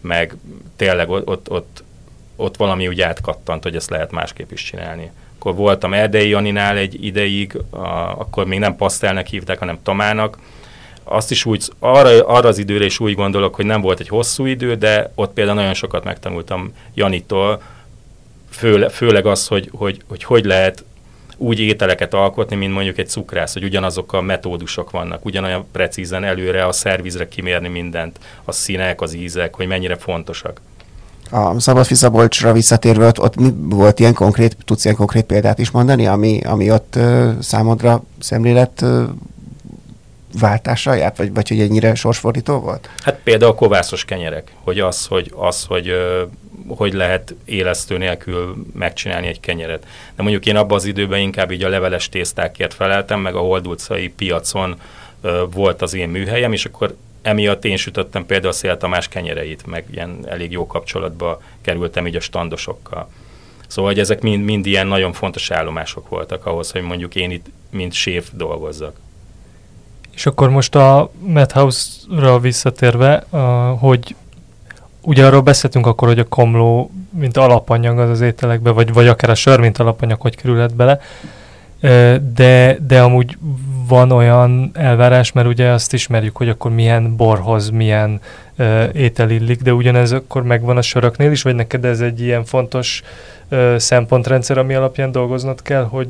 meg 0.00 0.36
tényleg 0.76 1.10
ott, 1.10 1.50
ott, 1.50 1.84
ott 2.36 2.56
valami 2.56 2.88
úgy 2.88 3.00
átkattant, 3.00 3.62
hogy 3.62 3.76
ezt 3.76 3.90
lehet 3.90 4.12
másképp 4.12 4.50
is 4.50 4.62
csinálni. 4.62 5.10
Akkor 5.38 5.54
voltam 5.54 5.92
Erdei 5.94 6.28
Janinál 6.28 6.76
egy 6.76 7.04
ideig, 7.04 7.58
a, 7.70 7.78
akkor 8.18 8.46
még 8.46 8.58
nem 8.58 8.76
Pasztelnek 8.76 9.26
hívták, 9.26 9.58
hanem 9.58 9.78
Tamának, 9.82 10.38
azt 11.04 11.30
is 11.30 11.44
úgy, 11.44 11.68
arra, 11.78 12.26
arra 12.26 12.48
az 12.48 12.58
időre 12.58 12.84
is 12.84 13.00
úgy 13.00 13.14
gondolok, 13.14 13.54
hogy 13.54 13.66
nem 13.66 13.80
volt 13.80 14.00
egy 14.00 14.08
hosszú 14.08 14.44
idő, 14.46 14.74
de 14.74 15.12
ott 15.14 15.32
például 15.32 15.56
nagyon 15.56 15.74
sokat 15.74 16.04
megtanultam 16.04 16.72
Janitól, 16.94 17.62
főle, 18.52 18.88
főleg 18.88 19.26
az, 19.26 19.46
hogy, 19.46 19.70
hogy, 19.72 20.02
hogy 20.08 20.24
hogy 20.24 20.44
lehet 20.44 20.84
úgy 21.36 21.58
ételeket 21.58 22.14
alkotni, 22.14 22.56
mint 22.56 22.72
mondjuk 22.72 22.98
egy 22.98 23.08
cukrász, 23.08 23.52
hogy 23.52 23.64
ugyanazok 23.64 24.12
a 24.12 24.20
metódusok 24.20 24.90
vannak, 24.90 25.24
ugyanolyan 25.24 25.66
precízen 25.72 26.24
előre 26.24 26.66
a 26.66 26.72
szervizre 26.72 27.28
kimérni 27.28 27.68
mindent, 27.68 28.18
a 28.44 28.52
színek, 28.52 29.00
az 29.00 29.14
ízek, 29.14 29.54
hogy 29.54 29.66
mennyire 29.66 29.96
fontosak. 29.96 30.60
A 31.30 31.60
Szabadfi 31.60 31.94
Szabolcsra 31.94 32.52
visszatérve, 32.52 33.06
ott, 33.06 33.20
ott 33.20 33.36
mi 33.36 33.54
volt 33.58 33.98
ilyen 33.98 34.14
konkrét, 34.14 34.56
tudsz 34.64 34.84
ilyen 34.84 34.96
konkrét 34.96 35.24
példát 35.24 35.58
is 35.58 35.70
mondani, 35.70 36.06
ami, 36.06 36.40
ami 36.44 36.70
ott 36.70 36.94
uh, 36.96 37.30
számodra 37.40 38.02
szemlélet 38.18 38.84
váltásra 40.40 40.94
járt, 40.94 41.16
vagy, 41.16 41.32
vagy 41.34 41.48
hogy 41.48 41.60
ennyire 41.60 41.94
sorsfordító 41.94 42.58
volt? 42.58 42.88
Hát 43.02 43.20
például 43.24 43.50
a 43.50 43.54
kovászos 43.54 44.04
kenyerek, 44.04 44.52
hogy 44.64 44.80
az, 44.80 45.06
hogy, 45.06 45.32
az, 45.36 45.64
hogy 45.64 45.88
uh, 45.88 46.30
hogy 46.68 46.92
lehet 46.92 47.34
élesztő 47.44 47.98
nélkül 47.98 48.66
megcsinálni 48.74 49.26
egy 49.26 49.40
kenyeret. 49.40 49.86
De 50.16 50.22
mondjuk 50.22 50.46
én 50.46 50.56
abban 50.56 50.76
az 50.76 50.84
időben 50.84 51.20
inkább 51.20 51.50
így 51.50 51.62
a 51.62 51.68
leveles 51.68 52.08
tésztákért 52.08 52.74
feleltem, 52.74 53.20
meg 53.20 53.34
a 53.34 53.40
Hold 53.40 53.66
utcai 53.66 54.08
piacon 54.08 54.80
ö, 55.20 55.44
volt 55.52 55.82
az 55.82 55.94
én 55.94 56.08
műhelyem, 56.08 56.52
és 56.52 56.64
akkor 56.64 56.96
emiatt 57.22 57.64
én 57.64 57.76
sütöttem 57.76 58.26
például 58.26 58.52
Szél 58.52 58.76
Tamás 58.76 59.08
kenyereit, 59.08 59.66
meg 59.66 59.84
ilyen 59.90 60.18
elég 60.26 60.50
jó 60.50 60.66
kapcsolatba 60.66 61.42
kerültem 61.60 62.06
így 62.06 62.16
a 62.16 62.20
standosokkal. 62.20 63.08
Szóval, 63.66 63.90
hogy 63.90 64.00
ezek 64.00 64.20
mind, 64.20 64.44
mind 64.44 64.66
ilyen 64.66 64.86
nagyon 64.86 65.12
fontos 65.12 65.50
állomások 65.50 66.08
voltak 66.08 66.46
ahhoz, 66.46 66.70
hogy 66.70 66.82
mondjuk 66.82 67.14
én 67.14 67.30
itt, 67.30 67.46
mint 67.70 67.92
séf 67.92 68.28
dolgozzak. 68.32 68.96
És 70.14 70.26
akkor 70.26 70.50
most 70.50 70.74
a 70.74 71.10
Madhouse-ra 71.18 72.38
visszatérve, 72.38 73.26
hogy 73.78 74.14
Ugye 75.02 75.26
arról 75.26 75.40
beszéltünk 75.40 75.86
akkor, 75.86 76.08
hogy 76.08 76.18
a 76.18 76.24
komló, 76.24 76.90
mint 77.10 77.36
alapanyag 77.36 77.98
az 77.98 78.10
az 78.10 78.20
ételekbe, 78.20 78.70
vagy, 78.70 78.92
vagy 78.92 79.06
akár 79.08 79.30
a 79.30 79.34
sör, 79.34 79.60
mint 79.60 79.78
alapanyag, 79.78 80.20
hogy 80.20 80.36
kerülhet 80.36 80.74
bele. 80.74 81.00
De, 82.34 82.76
de 82.86 83.02
amúgy 83.02 83.36
van 83.88 84.10
olyan 84.10 84.70
elvárás, 84.74 85.32
mert 85.32 85.46
ugye 85.46 85.68
azt 85.68 85.92
ismerjük, 85.92 86.36
hogy 86.36 86.48
akkor 86.48 86.70
milyen 86.70 87.16
borhoz 87.16 87.70
milyen 87.70 88.20
uh, 88.58 88.88
étel 88.92 89.30
illik, 89.30 89.62
de 89.62 89.72
ugyanez 89.72 90.12
akkor 90.12 90.42
megvan 90.42 90.76
a 90.76 90.82
söröknél 90.82 91.30
is, 91.30 91.42
vagy 91.42 91.54
neked 91.54 91.84
ez 91.84 92.00
egy 92.00 92.20
ilyen 92.20 92.44
fontos 92.44 93.02
uh, 93.48 93.76
szempontrendszer, 93.76 94.58
ami 94.58 94.74
alapján 94.74 95.12
dolgoznod 95.12 95.62
kell, 95.62 95.84
hogy 95.84 96.06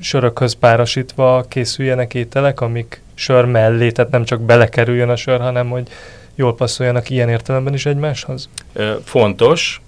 sörökhöz 0.00 0.52
párosítva 0.52 1.44
készüljenek 1.48 2.14
ételek, 2.14 2.60
amik 2.60 3.02
sör 3.14 3.44
mellé, 3.44 3.90
tehát 3.90 4.10
nem 4.10 4.24
csak 4.24 4.40
belekerüljön 4.40 5.08
a 5.08 5.16
sör, 5.16 5.40
hanem 5.40 5.68
hogy 5.68 5.88
jól 6.36 6.54
passzoljanak 6.54 7.10
ilyen 7.10 7.28
értelemben 7.28 7.74
is 7.74 7.86
egymáshoz? 7.86 8.48
Fontos. 9.04 9.80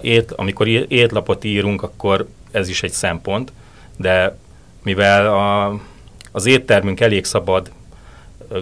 Ét, 0.00 0.32
amikor 0.32 0.68
étlapot 0.68 1.44
írunk, 1.44 1.82
akkor 1.82 2.28
ez 2.50 2.68
is 2.68 2.82
egy 2.82 2.90
szempont, 2.90 3.52
de 3.96 4.36
mivel 4.82 5.26
a, 5.26 5.80
az 6.32 6.46
éttermünk 6.46 7.00
elég 7.00 7.24
szabad 7.24 7.70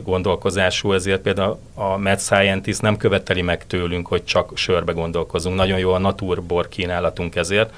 gondolkozású, 0.05 0.93
ezért 0.93 1.21
például 1.21 1.59
a 1.75 1.97
Mad 1.97 2.21
Scientist 2.21 2.83
nem 2.83 2.97
követeli 2.97 3.43
meg 3.43 3.67
tőlünk, 3.67 4.07
hogy 4.07 4.25
csak 4.25 4.51
sörbe 4.55 4.93
gondolkozunk. 4.93 5.57
Nagyon 5.57 5.79
jó 5.79 5.93
a 5.93 5.99
naturbor 5.99 6.69
kínálatunk 6.69 7.37
ezért. 7.37 7.73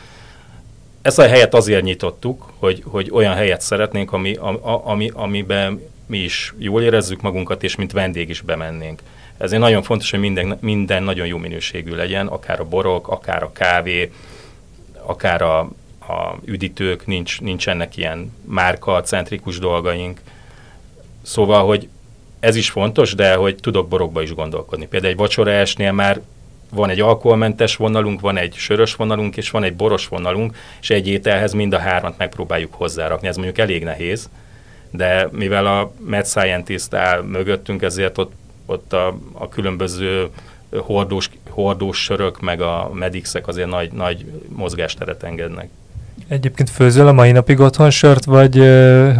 Ezt 1.02 1.18
a 1.18 1.28
helyet 1.28 1.54
azért 1.54 1.82
nyitottuk, 1.82 2.52
hogy, 2.58 2.82
hogy 2.86 3.10
olyan 3.12 3.34
helyet 3.34 3.60
szeretnénk, 3.60 4.12
ami, 4.12 4.38
ami, 4.84 5.10
amiben 5.14 5.82
mi 6.06 6.18
is 6.18 6.54
jól 6.58 6.82
érezzük 6.82 7.20
magunkat, 7.20 7.62
és 7.62 7.76
mint 7.76 7.92
vendég 7.92 8.28
is 8.28 8.40
bemennénk. 8.40 9.00
Ezért 9.38 9.62
nagyon 9.62 9.82
fontos, 9.82 10.10
hogy 10.10 10.20
minden, 10.20 10.58
minden 10.60 11.02
nagyon 11.02 11.26
jó 11.26 11.36
minőségű 11.36 11.94
legyen, 11.94 12.26
akár 12.26 12.60
a 12.60 12.64
borok, 12.64 13.08
akár 13.08 13.42
a 13.42 13.52
kávé, 13.52 14.12
akár 15.02 15.42
a, 15.42 15.58
a 15.98 16.36
üdítők, 16.44 17.06
nincs, 17.06 17.40
nincsenek 17.40 17.96
ilyen 17.96 18.32
márka-centrikus 18.44 19.58
dolgaink. 19.58 20.20
Szóval, 21.22 21.66
hogy 21.66 21.88
ez 22.40 22.56
is 22.56 22.70
fontos, 22.70 23.14
de 23.14 23.34
hogy 23.34 23.56
tudok 23.56 23.88
borokba 23.88 24.22
is 24.22 24.34
gondolkodni. 24.34 24.86
Például 24.86 25.12
egy 25.12 25.18
vacsoraesnél 25.18 25.92
már 25.92 26.20
van 26.70 26.90
egy 26.90 27.00
alkoholmentes 27.00 27.76
vonalunk, 27.76 28.20
van 28.20 28.36
egy 28.36 28.54
sörös 28.54 28.94
vonalunk, 28.94 29.36
és 29.36 29.50
van 29.50 29.62
egy 29.62 29.74
boros 29.74 30.08
vonalunk, 30.08 30.56
és 30.80 30.90
egy 30.90 31.08
ételhez 31.08 31.52
mind 31.52 31.72
a 31.72 31.78
hármat 31.78 32.18
megpróbáljuk 32.18 32.74
hozzárakni. 32.74 33.28
Ez 33.28 33.36
mondjuk 33.36 33.58
elég 33.58 33.84
nehéz, 33.84 34.28
de 34.90 35.28
mivel 35.32 35.66
a 35.66 35.92
Mad 35.98 36.26
Scientist 36.26 36.94
áll 36.94 37.22
mögöttünk, 37.22 37.82
ezért 37.82 38.18
ott 38.18 38.32
ott 38.68 38.92
a, 38.92 39.18
a 39.32 39.48
különböző 39.48 40.28
hordós, 40.76 41.30
hordós 41.48 42.02
sörök, 42.02 42.40
meg 42.40 42.60
a 42.60 42.90
medixek 42.92 43.48
azért 43.48 43.68
nagy, 43.68 43.92
nagy 43.92 44.24
mozgásteret 44.48 45.22
engednek. 45.22 45.68
Egyébként 46.28 46.70
főzöl 46.70 47.08
a 47.08 47.12
mai 47.12 47.32
napig 47.32 47.60
otthon 47.60 47.90
sört, 47.90 48.24
vagy, 48.24 48.58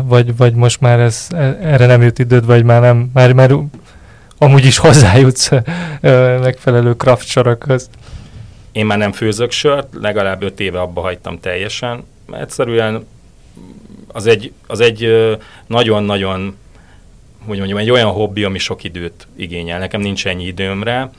vagy, 0.04 0.36
vagy 0.36 0.54
most 0.54 0.80
már 0.80 1.00
ez, 1.00 1.26
e, 1.30 1.58
erre 1.62 1.86
nem 1.86 2.02
jut 2.02 2.18
időd, 2.18 2.46
vagy 2.46 2.64
már 2.64 2.80
nem, 2.80 3.10
már, 3.14 3.32
már 3.32 3.54
amúgy 4.38 4.64
is 4.64 4.78
hozzájutsz 4.78 5.50
megfelelő 6.40 6.96
craft 6.96 7.26
sorokhoz? 7.26 7.90
Én 8.72 8.86
már 8.86 8.98
nem 8.98 9.12
főzök 9.12 9.50
sört, 9.50 9.86
legalább 10.00 10.42
öt 10.42 10.60
éve 10.60 10.80
abba 10.80 11.00
hagytam 11.00 11.40
teljesen, 11.40 12.04
egyszerűen 12.32 13.06
az 14.12 14.26
egy, 14.26 14.52
az 14.66 14.80
egy 14.80 15.08
nagyon-nagyon 15.66 16.56
hogy 17.48 17.58
mondjam, 17.58 17.78
egy 17.78 17.90
olyan 17.90 18.10
hobbi, 18.10 18.44
ami 18.44 18.58
sok 18.58 18.84
időt 18.84 19.26
igényel. 19.36 19.78
Nekem 19.78 20.00
nincs 20.00 20.26
ennyi 20.26 20.44
időm 20.44 20.82
rá. 20.82 21.10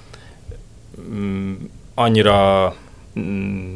Mm, 1.14 1.54
annyira... 1.94 2.76
Mm, 3.20 3.74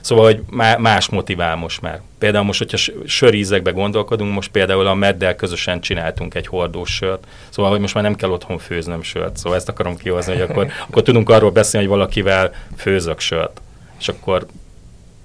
szóval, 0.00 0.24
hogy 0.24 0.42
más 0.78 1.08
motivál 1.08 1.56
most 1.56 1.80
már. 1.80 2.00
Például 2.18 2.44
most, 2.44 2.58
hogyha 2.58 2.92
sörízekbe 3.06 3.70
gondolkodunk, 3.70 4.34
most 4.34 4.50
például 4.50 4.86
a 4.86 4.94
meddel 4.94 5.36
közösen 5.36 5.80
csináltunk 5.80 6.34
egy 6.34 6.46
hordós 6.46 6.94
sört, 6.94 7.26
szóval, 7.48 7.70
hogy 7.70 7.80
most 7.80 7.94
már 7.94 8.02
nem 8.02 8.14
kell 8.14 8.30
otthon 8.30 8.58
főznöm 8.58 9.02
sört. 9.02 9.36
Szóval 9.36 9.58
ezt 9.58 9.68
akarom 9.68 9.96
kihozni, 9.96 10.32
hogy 10.32 10.42
akkor, 10.42 10.66
akkor 10.88 11.02
tudunk 11.02 11.30
arról 11.30 11.50
beszélni, 11.50 11.86
hogy 11.86 11.96
valakivel 11.96 12.54
főzök 12.76 13.20
sört. 13.20 13.60
És 13.98 14.08
akkor, 14.08 14.46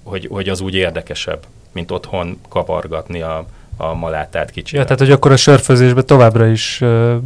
hogy, 0.02 0.28
hogy 0.30 0.48
az 0.48 0.60
úgy 0.60 0.74
érdekesebb, 0.74 1.46
mint 1.72 1.90
otthon 1.90 2.40
kavargatni 2.48 3.22
a, 3.22 3.46
a 3.76 3.94
malátát 3.94 4.46
Ja, 4.46 4.52
kicsit. 4.52 4.80
tehát, 4.82 4.98
hogy 4.98 5.10
akkor 5.10 5.32
a 5.32 5.36
sörfőzésbe 5.36 6.02
továbbra 6.02 6.46
is 6.46 6.78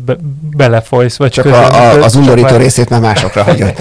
be, 0.05 0.17
belefolysz, 0.57 1.17
vagy 1.17 1.31
Csak 1.31 1.45
közben- 1.45 1.71
a, 1.73 1.77
a, 1.77 2.03
az 2.03 2.13
csak 2.13 2.21
undorító 2.21 2.49
már- 2.49 2.61
részét 2.61 2.89
már 2.89 3.01
másokra 3.01 3.43
hagyod. 3.43 3.73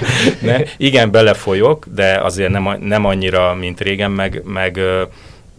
ne, 0.42 0.56
igen, 0.76 1.10
belefolyok, 1.10 1.86
de 1.94 2.20
azért 2.22 2.50
nem, 2.50 2.76
nem 2.80 3.04
annyira, 3.04 3.54
mint 3.54 3.80
régen, 3.80 4.10
meg, 4.10 4.42
meg 4.44 4.80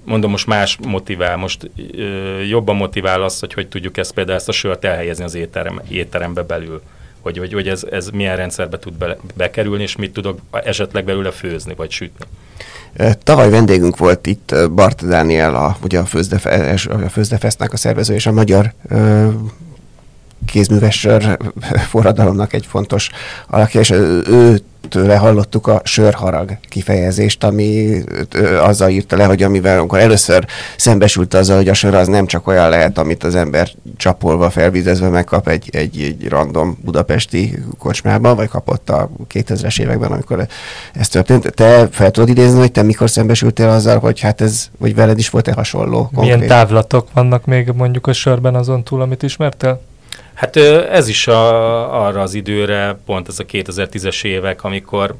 mondom, 0.03 0.31
most 0.31 0.47
más 0.47 0.77
motivál, 0.88 1.38
most 1.38 1.71
ö, 1.97 2.03
jobban 2.41 2.75
motivál 2.75 3.21
az, 3.23 3.39
hogy 3.39 3.53
hogy 3.53 3.67
tudjuk 3.67 3.97
ezt 3.97 4.11
például 4.13 4.38
ezt 4.38 4.49
a 4.49 4.51
sört 4.51 4.85
elhelyezni 4.85 5.23
az 5.23 5.35
étterem, 5.35 5.81
étterembe 5.88 6.41
belül. 6.41 6.81
Hogy, 7.21 7.38
hogy, 7.38 7.53
hogy 7.53 7.67
ez, 7.67 7.83
ez 7.91 8.07
milyen 8.07 8.35
rendszerbe 8.35 8.79
tud 8.79 8.93
be, 8.93 9.17
bekerülni, 9.35 9.83
és 9.83 9.95
mit 9.95 10.13
tudok 10.13 10.39
esetleg 10.51 11.03
belőle 11.03 11.31
főzni, 11.31 11.73
vagy 11.75 11.91
sütni. 11.91 12.25
Tavaly 13.23 13.49
vendégünk 13.49 13.97
volt 13.97 14.27
itt 14.27 14.55
Bart 14.71 15.07
Dániel, 15.07 15.55
a, 15.55 15.77
ugye 15.83 15.99
a, 15.99 16.05
Főzdefe, 16.05 16.75
a 16.89 17.09
Főzdefesznek 17.09 17.73
a 17.73 17.77
szervező, 17.77 18.13
és 18.13 18.25
a 18.25 18.31
magyar 18.31 18.73
ö, 18.88 19.29
kézműves 20.45 21.07
forradalomnak 21.89 22.53
egy 22.53 22.65
fontos 22.65 23.09
alakja, 23.47 23.79
és 23.79 23.89
ő 23.89 24.61
tőle 24.89 25.17
hallottuk 25.17 25.67
a 25.67 25.81
sörharag 25.83 26.57
kifejezést, 26.69 27.43
ami 27.43 28.01
azzal 28.62 28.89
írta 28.89 29.15
le, 29.15 29.25
hogy 29.25 29.43
amivel 29.43 29.79
amikor 29.79 30.00
először 30.00 30.45
szembesült 30.77 31.33
azzal, 31.33 31.57
hogy 31.57 31.67
a 31.67 31.74
sör 31.74 31.93
az 31.93 32.07
nem 32.07 32.25
csak 32.25 32.48
olyan 32.48 32.69
lehet, 32.69 32.98
amit 32.98 33.24
az 33.24 33.36
ember 33.36 33.69
csapolva, 33.98 34.50
felvizezve 34.50 35.09
megkap 35.09 35.48
egy, 35.48 35.69
egy, 35.71 36.01
egy 36.01 36.27
random 36.29 36.77
budapesti 36.83 37.63
kocsmában, 37.77 38.36
vagy 38.36 38.48
kapott 38.48 38.89
a 38.89 39.09
2000-es 39.33 39.79
években, 39.79 40.12
amikor 40.12 40.48
ez 40.93 41.07
történt. 41.07 41.53
Te 41.53 41.88
fel 41.91 42.12
tudod 42.12 42.29
idézni, 42.29 42.59
hogy 42.59 42.71
te 42.71 42.81
mikor 42.81 43.09
szembesültél 43.09 43.69
azzal, 43.69 44.00
hogy 44.00 44.19
hát 44.19 44.41
ez, 44.41 44.69
vagy 44.77 44.95
veled 44.95 45.17
is 45.17 45.29
volt-e 45.29 45.53
hasonló? 45.53 46.09
Milyen 46.12 46.29
konkrét? 46.29 46.50
távlatok 46.50 47.07
vannak 47.13 47.45
még 47.45 47.71
mondjuk 47.75 48.07
a 48.07 48.13
sörben 48.13 48.55
azon 48.55 48.83
túl, 48.83 49.01
amit 49.01 49.24
ismertél? 49.24 49.81
Hát 50.39 50.55
ez 50.89 51.08
is 51.08 51.27
a, 51.27 52.05
arra 52.05 52.22
az 52.22 52.34
időre, 52.34 53.00
pont 53.05 53.27
ez 53.27 53.39
a 53.39 53.46
2010-es 53.46 54.24
évek, 54.24 54.63
amikor 54.63 55.15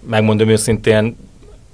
megmondom 0.00 0.48
őszintén, 0.48 1.16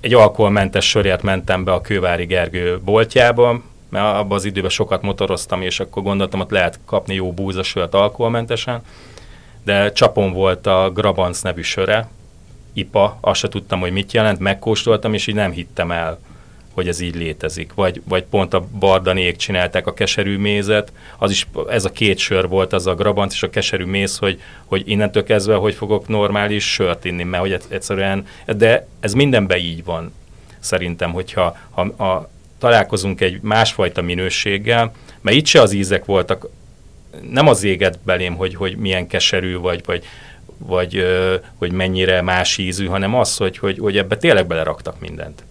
egy 0.00 0.14
alkoholmentes 0.14 0.88
sörért 0.88 1.23
mentem 1.23 1.64
be 1.64 1.73
a 1.73 1.81
Kővári 1.81 2.25
Gergő 2.25 2.81
boltjába, 2.85 3.62
mert 3.88 4.17
abban 4.17 4.37
az 4.37 4.45
időben 4.45 4.71
sokat 4.71 5.02
motoroztam, 5.02 5.62
és 5.62 5.81
akkor 5.81 6.02
gondoltam, 6.02 6.40
ott 6.40 6.50
lehet 6.50 6.79
kapni 6.85 7.14
jó 7.14 7.33
búzasört 7.33 7.95
alkoholmentesen, 7.95 8.83
de 9.64 9.93
csapon 9.93 10.33
volt 10.33 10.67
a 10.67 10.90
Grabanc 10.95 11.40
nevű 11.40 11.62
söre, 11.62 12.09
IPA, 12.73 13.19
azt 13.21 13.40
se 13.40 13.49
tudtam, 13.49 13.81
hogy 13.81 13.93
mit 13.93 14.12
jelent, 14.12 14.38
megkóstoltam, 14.38 15.14
és 15.14 15.26
így 15.26 15.35
nem 15.35 15.52
hittem 15.52 15.90
el, 15.90 16.19
hogy 16.74 16.88
ez 16.88 17.00
így 17.00 17.14
létezik. 17.14 17.74
Vagy, 17.74 18.02
vagy 18.04 18.24
pont 18.24 18.54
a 18.54 18.68
Bardanék 18.78 19.36
csinálták 19.36 19.86
a 19.86 19.94
keserű 19.94 20.36
mézet, 20.36 20.92
az 21.18 21.30
is, 21.30 21.46
ez 21.68 21.84
a 21.84 21.90
két 21.90 22.18
sör 22.18 22.48
volt, 22.48 22.72
az 22.72 22.86
a 22.86 22.94
Grabanc 22.94 23.34
és 23.34 23.42
a 23.42 23.50
keserű 23.50 23.84
méz, 23.84 24.16
hogy, 24.16 24.40
hogy 24.64 24.82
innentől 24.86 25.24
kezdve, 25.24 25.54
hogy 25.54 25.74
fogok 25.74 26.08
normális 26.08 26.72
sört 26.72 27.04
inni, 27.04 27.22
mert 27.22 27.42
hogy 27.42 27.60
egyszerűen, 27.68 28.26
de 28.46 28.86
ez 29.00 29.12
mindenben 29.12 29.58
így 29.58 29.84
van, 29.84 30.12
szerintem, 30.58 31.12
hogyha 31.12 31.56
ha, 31.70 31.94
ha 31.96 32.30
találkozunk 32.58 33.20
egy 33.20 33.40
másfajta 33.42 34.02
minőséggel, 34.02 34.92
mert 35.20 35.36
itt 35.36 35.46
se 35.46 35.60
az 35.60 35.72
ízek 35.72 36.04
voltak, 36.04 36.48
nem 37.30 37.48
az 37.48 37.62
éget 37.62 37.98
belém, 38.04 38.34
hogy, 38.34 38.54
hogy 38.54 38.76
milyen 38.76 39.06
keserű, 39.06 39.56
vagy, 39.56 39.84
vagy, 39.84 40.04
vagy 40.58 41.04
hogy 41.58 41.72
mennyire 41.72 42.22
más 42.22 42.58
ízű, 42.58 42.86
hanem 42.86 43.14
az, 43.14 43.36
hogy, 43.36 43.58
hogy, 43.58 43.78
hogy 43.78 43.96
ebbe 43.96 44.16
tényleg 44.16 44.46
beleraktak 44.46 45.00
mindent. 45.00 45.42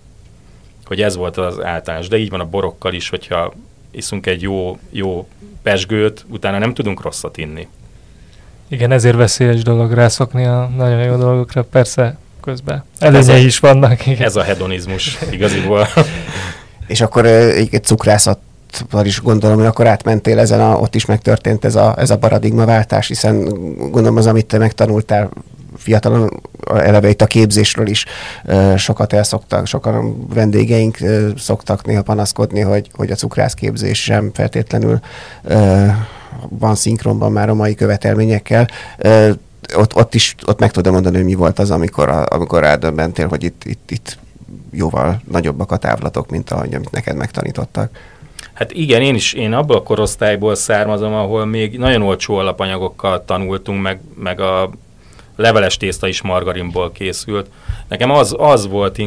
Hogy 0.89 1.01
ez 1.01 1.15
volt 1.15 1.37
az 1.37 1.63
általános. 1.63 2.07
De 2.07 2.17
így 2.17 2.29
van 2.29 2.39
a 2.39 2.45
borokkal 2.45 2.93
is, 2.93 3.09
hogyha 3.09 3.53
iszunk 3.91 4.25
egy 4.25 4.41
jó, 4.41 4.77
jó 4.89 5.27
pesgőt, 5.61 6.25
utána 6.29 6.57
nem 6.57 6.73
tudunk 6.73 7.01
rosszat 7.01 7.37
inni. 7.37 7.67
Igen, 8.67 8.91
ezért 8.91 9.15
veszélyes 9.15 9.61
dolog 9.63 9.91
rászokni 9.91 10.45
a 10.45 10.71
nagyon 10.77 11.03
jó 11.03 11.15
dolgokra, 11.15 11.63
persze 11.63 12.17
közben. 12.41 12.83
Ez 12.99 13.13
Előnyei 13.13 13.43
a- 13.43 13.45
is 13.45 13.59
vannak, 13.59 14.05
igen. 14.05 14.25
Ez 14.25 14.35
a 14.35 14.41
hedonizmus 14.43 15.17
igaziból. 15.31 15.87
És 16.87 17.01
akkor 17.01 17.25
egy, 17.25 17.83
cukrászatban 17.83 19.05
is 19.05 19.21
gondolom, 19.21 19.57
hogy 19.57 19.65
akkor 19.65 19.87
átmentél 19.87 20.39
ezen, 20.39 20.61
a, 20.61 20.75
ott 20.75 20.95
is 20.95 21.05
megtörtént 21.05 21.65
ez 21.65 21.75
a, 21.75 21.95
ez 21.97 22.09
a 22.09 22.17
paradigmaváltás, 22.17 23.07
hiszen 23.07 23.43
gondolom 23.77 24.17
az, 24.17 24.25
amit 24.27 24.45
te 24.45 24.57
megtanultál 24.57 25.29
fiatalon, 25.79 26.41
eleve 26.67 27.09
itt 27.09 27.21
a 27.21 27.25
képzésről 27.25 27.87
is 27.87 28.05
sokat 28.77 29.13
elszoktak, 29.13 29.67
sokan 29.67 30.27
vendégeink 30.33 30.97
szoktak 31.37 31.85
néha 31.85 32.01
panaszkodni, 32.01 32.59
hogy, 32.59 32.89
hogy 32.93 33.11
a 33.11 33.15
cukrászképzés 33.15 34.03
sem 34.03 34.31
feltétlenül 34.33 34.99
van 36.49 36.75
szinkronban 36.75 37.31
már 37.31 37.49
a 37.49 37.53
mai 37.53 37.75
követelményekkel. 37.75 38.67
Ott, 39.75 39.95
ott 39.95 40.13
is 40.13 40.35
ott 40.45 40.59
meg 40.59 40.71
tudom 40.71 40.93
mondani, 40.93 41.15
hogy 41.15 41.25
mi 41.25 41.33
volt 41.33 41.59
az, 41.59 41.71
amikor, 41.71 42.25
amikor 42.29 42.61
rádöbbentél, 42.61 43.27
hogy 43.27 43.43
itt, 43.43 43.63
itt, 43.65 43.91
itt 43.91 44.17
jóval 44.71 45.21
nagyobbak 45.31 45.71
a 45.71 45.77
távlatok, 45.77 46.29
mint 46.29 46.49
ahogy 46.49 46.73
amit 46.73 46.91
neked 46.91 47.15
megtanítottak. 47.15 47.91
Hát 48.53 48.71
igen, 48.71 49.01
én 49.01 49.15
is, 49.15 49.33
én 49.33 49.53
abból 49.53 49.75
a 49.75 49.83
korosztályból 49.83 50.55
származom, 50.55 51.13
ahol 51.13 51.45
még 51.45 51.77
nagyon 51.77 52.01
olcsó 52.01 52.35
alapanyagokkal 52.35 53.25
tanultunk, 53.25 53.81
meg, 53.81 53.99
meg 54.15 54.39
a 54.39 54.69
leveles 55.39 55.77
tészta 55.77 56.07
is 56.07 56.21
margarinból 56.21 56.91
készült. 56.91 57.49
Nekem 57.87 58.11
az, 58.11 58.35
az 58.37 58.67
volt, 58.67 59.01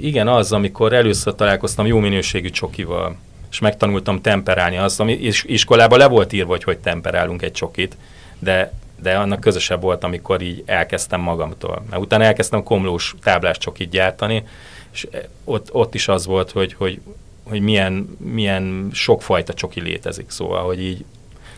igen, 0.00 0.28
az, 0.28 0.52
amikor 0.52 0.92
először 0.92 1.34
találkoztam 1.34 1.86
jó 1.86 1.98
minőségű 1.98 2.50
csokival, 2.50 3.16
és 3.50 3.58
megtanultam 3.58 4.20
temperálni 4.20 4.76
azt, 4.76 5.00
ami 5.00 5.12
is, 5.12 5.44
iskolában 5.44 5.98
le 5.98 6.06
volt 6.06 6.32
írva, 6.32 6.50
hogy 6.50 6.64
hogy 6.64 6.78
temperálunk 6.78 7.42
egy 7.42 7.52
csokit, 7.52 7.96
de, 8.38 8.72
de 9.02 9.16
annak 9.16 9.40
közösebb 9.40 9.82
volt, 9.82 10.04
amikor 10.04 10.42
így 10.42 10.62
elkezdtem 10.66 11.20
magamtól. 11.20 11.84
Mert 11.90 12.02
utána 12.02 12.24
elkezdtem 12.24 12.62
komlós 12.62 13.14
táblás 13.22 13.58
csokit 13.58 13.90
gyártani, 13.90 14.44
és 14.92 15.06
ott, 15.44 15.68
ott 15.72 15.94
is 15.94 16.08
az 16.08 16.26
volt, 16.26 16.50
hogy, 16.50 16.74
hogy, 16.74 17.00
hogy 17.42 17.60
milyen, 17.60 18.16
milyen 18.18 18.88
sokfajta 18.92 19.54
csoki 19.54 19.80
létezik, 19.80 20.30
szóval, 20.30 20.64
hogy 20.64 20.82
így 20.82 21.04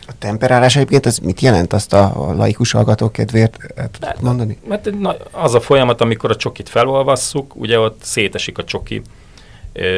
A 0.07 0.11
temperálás 0.19 0.75
egyébként 0.75 1.05
az 1.05 1.17
mit 1.17 1.39
jelent? 1.41 1.73
Azt 1.73 1.93
a, 1.93 2.33
laikus 2.37 2.71
hallgatók 2.71 3.11
kedvéért 3.11 3.57
el 3.75 3.89
tudod 3.91 4.21
mondani? 4.21 4.57
Mert 4.67 4.89
az 5.31 5.53
a 5.53 5.61
folyamat, 5.61 6.01
amikor 6.01 6.31
a 6.31 6.35
csokit 6.35 6.69
felolvasszuk, 6.69 7.55
ugye 7.55 7.79
ott 7.79 7.99
szétesik 8.03 8.57
a 8.57 8.63
csoki, 8.63 9.01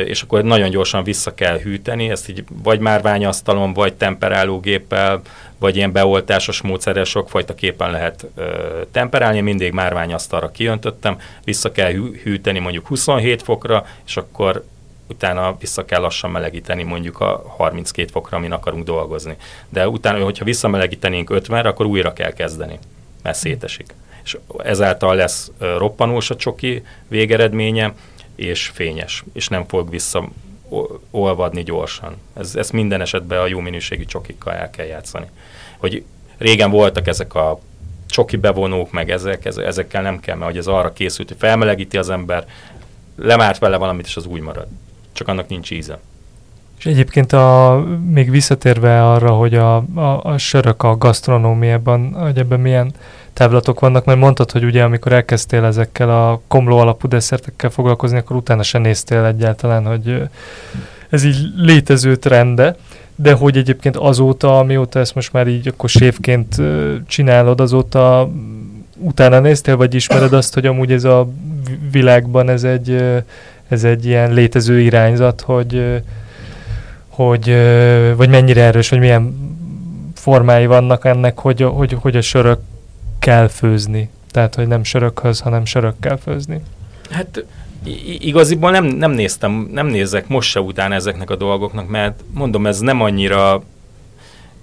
és 0.06 0.22
akkor 0.22 0.44
nagyon 0.44 0.70
gyorsan 0.70 1.04
vissza 1.04 1.34
kell 1.34 1.58
hűteni, 1.58 2.10
ezt 2.10 2.30
így 2.30 2.44
vagy 2.64 2.80
márványasztalon, 2.80 3.74
vagy 3.74 3.94
temperálógéppel, 3.94 5.22
vagy 5.60 5.76
ilyen 5.76 5.92
beoltásos 5.92 6.62
módszerrel 6.62 7.04
sokfajta 7.04 7.56
képen 7.56 7.92
lehet 7.92 8.26
ö, 8.36 8.44
temperálni, 8.92 9.42
mindig 9.42 9.72
márványasztalra 9.72 10.52
kiöntöttem, 10.52 11.18
vissza 11.44 11.72
kell 11.72 11.92
hű- 11.92 12.22
hűteni 12.22 12.60
mondjuk 12.60 12.88
27 12.88 13.42
fokra, 13.42 13.86
és 14.06 14.18
akkor 14.18 14.64
utána 15.10 15.56
vissza 15.60 15.86
kell 15.86 16.02
lassan 16.02 16.32
melegíteni 16.32 16.84
mondjuk 16.84 17.20
a 17.20 17.44
32 17.58 18.10
fokra, 18.12 18.38
amin 18.38 18.52
akarunk 18.52 18.84
dolgozni. 18.84 19.36
De 19.70 19.88
utána, 19.88 20.24
hogyha 20.24 20.46
visszamelegítenénk 20.46 21.30
50-re, 21.34 21.70
akkor 21.70 21.86
újra 21.86 22.14
kell 22.14 22.32
kezdeni, 22.32 22.80
mert 23.24 23.38
szétesik. 23.38 23.94
És 24.24 24.38
ezáltal 24.58 25.16
lesz 25.16 25.52
roppanós 25.60 26.30
a 26.30 26.36
csoki 26.36 26.84
végeredménye, 27.08 27.94
és 28.36 28.68
fényes, 28.68 29.24
és 29.34 29.48
nem 29.48 29.68
fog 29.68 29.90
vissza 29.90 30.30
olvadni 31.12 31.64
gyorsan. 31.64 32.18
Ez, 32.34 32.56
ezt 32.56 32.72
minden 32.72 33.02
esetben 33.02 33.40
a 33.40 33.48
jó 33.48 33.60
minőségű 33.60 34.06
csokikkal 34.06 34.54
el 34.54 34.70
kell 34.70 34.86
játszani. 34.86 35.26
Hogy 35.78 36.04
régen 36.38 36.72
voltak 36.72 37.08
ezek 37.08 37.34
a 37.36 37.60
csoki 38.08 38.38
bevonók, 38.38 38.92
meg 38.92 39.12
ezek, 39.12 39.46
ez- 39.46 39.58
ezekkel 39.58 40.02
nem 40.02 40.20
kell, 40.20 40.36
mert 40.36 40.50
hogy 40.50 40.60
ez 40.60 40.68
arra 40.68 40.94
készült, 40.94 41.28
hogy 41.28 41.38
felmelegíti 41.38 41.98
az 41.98 42.10
ember, 42.10 42.48
lemárt 43.16 43.60
vele 43.60 43.78
valamit, 43.78 44.06
és 44.06 44.16
az 44.16 44.26
úgy 44.26 44.42
marad. 44.42 44.68
Csak 45.18 45.28
annak 45.28 45.48
nincs 45.48 45.72
íze. 45.72 46.00
És 46.80 46.86
egyébként 46.86 47.34
a, 47.34 47.84
még 48.12 48.32
visszatérve 48.32 49.12
arra, 49.12 49.30
hogy 49.30 49.56
a, 49.56 49.76
a, 49.96 50.24
a 50.24 50.38
sörök 50.38 50.84
a 50.84 50.98
gasztronómiában, 50.98 52.14
hogy 52.14 52.38
ebben 52.38 52.60
milyen 52.60 52.94
távlatok 53.34 53.80
vannak, 53.80 54.06
mert 54.06 54.20
mondtad, 54.20 54.52
hogy 54.52 54.64
ugye 54.64 54.84
amikor 54.84 55.12
elkezdtél 55.12 55.64
ezekkel 55.64 56.10
a 56.10 56.42
komló 56.48 56.78
alapú 56.78 57.08
desszertekkel 57.08 57.70
foglalkozni, 57.70 58.18
akkor 58.18 58.36
utána 58.36 58.64
se 58.64 58.78
néztél 58.78 59.26
egyáltalán, 59.26 59.86
hogy 59.86 60.22
ez 61.10 61.24
így 61.24 61.38
létező 61.56 62.16
trende, 62.16 62.76
de 63.16 63.34
hogy 63.34 63.58
egyébként 63.58 63.96
azóta, 63.96 64.64
mióta 64.64 65.00
ezt 65.00 65.16
most 65.16 65.34
már 65.34 65.48
így 65.48 65.68
akkor 65.68 65.90
sévként 65.90 66.56
csinálod, 67.08 67.62
azóta 67.62 68.30
utána 68.98 69.40
néztél, 69.40 69.78
vagy 69.78 69.94
ismered 69.94 70.34
azt, 70.34 70.54
hogy 70.54 70.66
amúgy 70.66 70.92
ez 70.92 71.04
a 71.04 71.30
vi- 71.68 71.80
világban 71.92 72.50
ez 72.50 72.64
egy, 72.64 73.04
ez 73.68 73.84
egy 73.84 74.06
ilyen 74.06 74.34
létező 74.34 74.80
irányzat, 74.80 75.42
hogy 75.42 76.02
hogy 77.08 77.56
vagy 78.16 78.30
mennyire 78.30 78.62
erős, 78.62 78.90
vagy 78.90 79.00
milyen 79.00 79.48
formái 80.16 80.66
vannak 80.66 81.06
ennek, 81.06 81.40
hogy, 81.40 81.62
hogy, 81.62 81.98
hogy 82.02 82.16
a 82.16 82.22
sörök 82.22 82.60
kell 83.20 83.48
főzni. 83.48 84.10
Tehát, 84.32 84.56
hogy 84.56 84.68
nem 84.68 84.84
sörökhöz, 84.84 85.40
hanem 85.40 85.66
sörökkel 85.66 86.18
főzni. 86.18 86.62
Hát 87.10 87.46
igaziból 88.20 88.72
nem, 88.72 88.86
nem 88.86 89.12
néztem, 89.12 89.70
nem 89.72 89.88
nézek 89.88 90.28
most 90.28 90.50
se 90.50 90.60
után 90.60 90.92
ezeknek 90.92 91.30
a 91.30 91.36
dolgoknak, 91.36 91.90
mert 91.90 92.24
mondom, 92.34 92.68
ez 92.68 92.80
nem 92.80 93.02
annyira 93.02 93.64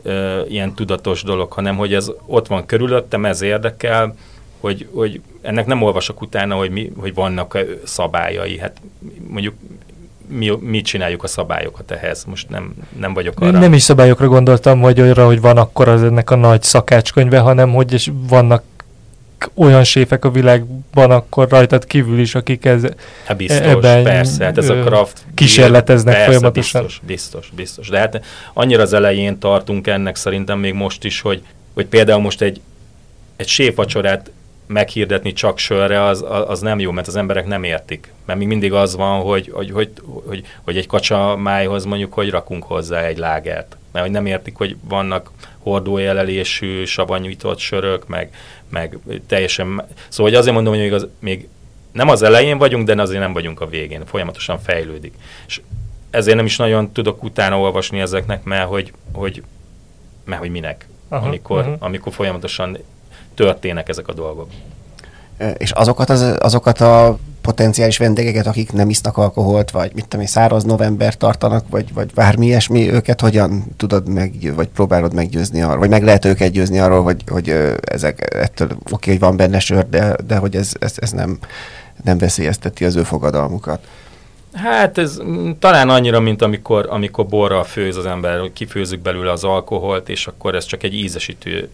ö, 0.02 0.40
ilyen 0.48 0.74
tudatos 0.74 1.22
dolog, 1.22 1.52
hanem 1.52 1.76
hogy 1.76 1.94
ez 1.94 2.10
ott 2.26 2.46
van 2.46 2.66
körülöttem, 2.66 3.24
ez 3.24 3.42
érdekel, 3.42 4.14
hogy, 4.64 4.88
hogy 4.92 5.20
ennek 5.42 5.66
nem 5.66 5.82
olvasok 5.82 6.20
utána, 6.20 6.54
hogy, 6.54 6.70
mi, 6.70 6.92
hogy 6.96 7.14
vannak 7.14 7.58
szabályai. 7.84 8.58
Hát 8.58 8.80
mondjuk 9.28 9.54
mi, 10.28 10.50
mi 10.60 10.80
csináljuk 10.80 11.22
a 11.22 11.26
szabályokat 11.26 11.90
ehhez. 11.90 12.24
Most 12.24 12.48
nem, 12.48 12.74
nem 12.98 13.14
vagyok 13.14 13.40
arra. 13.40 13.58
Nem 13.58 13.72
is 13.72 13.82
szabályokra 13.82 14.28
gondoltam, 14.28 14.80
hogy 14.80 15.00
arra, 15.00 15.26
hogy 15.26 15.40
van 15.40 15.56
akkor 15.56 15.88
az 15.88 16.02
ennek 16.02 16.30
a 16.30 16.34
nagy 16.34 16.62
szakácskönyve, 16.62 17.38
hanem 17.38 17.72
hogy 17.72 17.92
is 17.92 18.10
vannak 18.28 18.62
olyan 19.54 19.84
séfek 19.84 20.24
a 20.24 20.30
világban 20.30 21.10
akkor 21.10 21.48
rajtad 21.48 21.84
kívül 21.84 22.18
is, 22.18 22.34
akik 22.34 22.64
ez, 22.64 22.82
hát 23.24 23.36
biztos, 23.36 23.66
ebben 23.66 24.02
persze, 24.02 24.44
hát 24.44 24.58
ez 24.58 24.68
a 24.68 24.74
craft 24.74 25.24
kísérleteznek 25.34 26.14
persze, 26.14 26.30
folyamatosan. 26.30 26.82
Biztos, 26.82 27.00
biztos, 27.06 27.50
biztos. 27.56 27.88
De 27.88 27.98
hát 27.98 28.24
annyira 28.52 28.82
az 28.82 28.92
elején 28.92 29.38
tartunk 29.38 29.86
ennek 29.86 30.16
szerintem 30.16 30.58
még 30.58 30.74
most 30.74 31.04
is, 31.04 31.20
hogy, 31.20 31.42
hogy 31.74 31.86
például 31.86 32.20
most 32.20 32.40
egy, 32.40 32.60
egy 33.36 33.48
séfvacsorát 33.48 34.30
meghirdetni 34.66 35.32
csak 35.32 35.58
sörre, 35.58 36.02
az, 36.02 36.24
az 36.46 36.60
nem 36.60 36.78
jó, 36.78 36.90
mert 36.90 37.06
az 37.06 37.16
emberek 37.16 37.46
nem 37.46 37.64
értik. 37.64 38.12
Mert 38.24 38.38
még 38.38 38.48
mindig 38.48 38.72
az 38.72 38.96
van, 38.96 39.20
hogy, 39.20 39.50
hogy, 39.52 39.70
hogy, 39.70 39.92
hogy, 40.26 40.44
hogy 40.62 40.76
egy 40.76 40.86
kacsa 40.86 41.36
májhoz 41.36 41.84
mondjuk, 41.84 42.12
hogy 42.12 42.30
rakunk 42.30 42.64
hozzá 42.64 43.02
egy 43.02 43.18
lágert. 43.18 43.76
Mert 43.92 44.04
hogy 44.04 44.14
nem 44.14 44.26
értik, 44.26 44.56
hogy 44.56 44.76
vannak 44.88 45.30
hordójelelésű, 45.58 46.84
savanyújtott 46.84 47.58
sörök, 47.58 48.08
meg, 48.08 48.34
meg 48.68 48.98
teljesen... 49.26 49.86
Szóval 50.08 50.32
hogy 50.32 50.40
azért 50.40 50.54
mondom, 50.54 50.72
hogy 50.72 50.82
még, 50.82 50.92
az, 50.92 51.06
még 51.18 51.48
nem 51.92 52.08
az 52.08 52.22
elején 52.22 52.58
vagyunk, 52.58 52.86
de 52.86 53.02
azért 53.02 53.20
nem 53.20 53.32
vagyunk 53.32 53.60
a 53.60 53.66
végén. 53.66 54.06
Folyamatosan 54.06 54.58
fejlődik. 54.58 55.14
És 55.46 55.60
ezért 56.10 56.36
nem 56.36 56.44
is 56.44 56.56
nagyon 56.56 56.92
tudok 56.92 57.22
utána 57.22 57.58
olvasni 57.58 58.00
ezeknek, 58.00 58.44
mert 58.44 58.68
hogy, 58.68 58.92
hogy, 59.12 59.42
mert 60.24 60.40
hogy 60.40 60.50
minek. 60.50 60.88
Aha, 61.08 61.26
amikor, 61.26 61.58
uh-huh. 61.58 61.76
amikor 61.78 62.12
folyamatosan 62.12 62.78
történnek 63.34 63.88
ezek 63.88 64.08
a 64.08 64.12
dolgok. 64.12 64.48
És 65.56 65.70
azokat, 65.70 66.10
az, 66.10 66.36
azokat 66.38 66.80
a 66.80 67.18
potenciális 67.40 67.98
vendégeket, 67.98 68.46
akik 68.46 68.72
nem 68.72 68.88
isznak 68.88 69.16
alkoholt, 69.16 69.70
vagy 69.70 69.90
mit 69.94 70.02
tudom 70.02 70.20
én, 70.20 70.26
száraz 70.26 70.64
november 70.64 71.16
tartanak, 71.16 71.64
vagy, 71.70 71.94
vagy 71.94 72.10
bármi 72.14 72.46
ilyesmi, 72.46 72.92
őket 72.92 73.20
hogyan 73.20 73.64
tudod 73.76 74.08
meg, 74.08 74.52
vagy 74.54 74.68
próbálod 74.68 75.14
meggyőzni 75.14 75.62
arról, 75.62 75.78
vagy 75.78 75.88
meg 75.88 76.04
lehet 76.04 76.24
őket 76.24 76.50
győzni 76.50 76.78
arról, 76.78 77.02
hogy, 77.02 77.22
hogy 77.26 77.48
ezek 77.84 78.34
ettől 78.34 78.68
oké, 78.70 78.80
okay, 78.90 79.12
hogy 79.12 79.18
van 79.18 79.36
benne 79.36 79.58
sör, 79.58 79.88
de, 79.88 80.16
de 80.26 80.36
hogy 80.36 80.56
ez, 80.56 80.72
ez, 80.78 80.94
ez 80.96 81.10
nem, 81.10 81.38
nem 82.04 82.18
veszélyezteti 82.18 82.84
az 82.84 82.96
ő 82.96 83.02
fogadalmukat. 83.02 83.86
Hát 84.54 84.98
ez 84.98 85.18
talán 85.58 85.88
annyira, 85.88 86.20
mint 86.20 86.42
amikor, 86.42 86.86
amikor 86.90 87.26
borral 87.26 87.64
főz 87.64 87.96
az 87.96 88.06
ember, 88.06 88.40
hogy 88.40 88.52
kifőzzük 88.52 89.00
belőle 89.00 89.32
az 89.32 89.44
alkoholt, 89.44 90.08
és 90.08 90.26
akkor 90.26 90.54
ez 90.54 90.64
csak 90.64 90.82
egy 90.82 90.94
ízesítő 90.94 91.68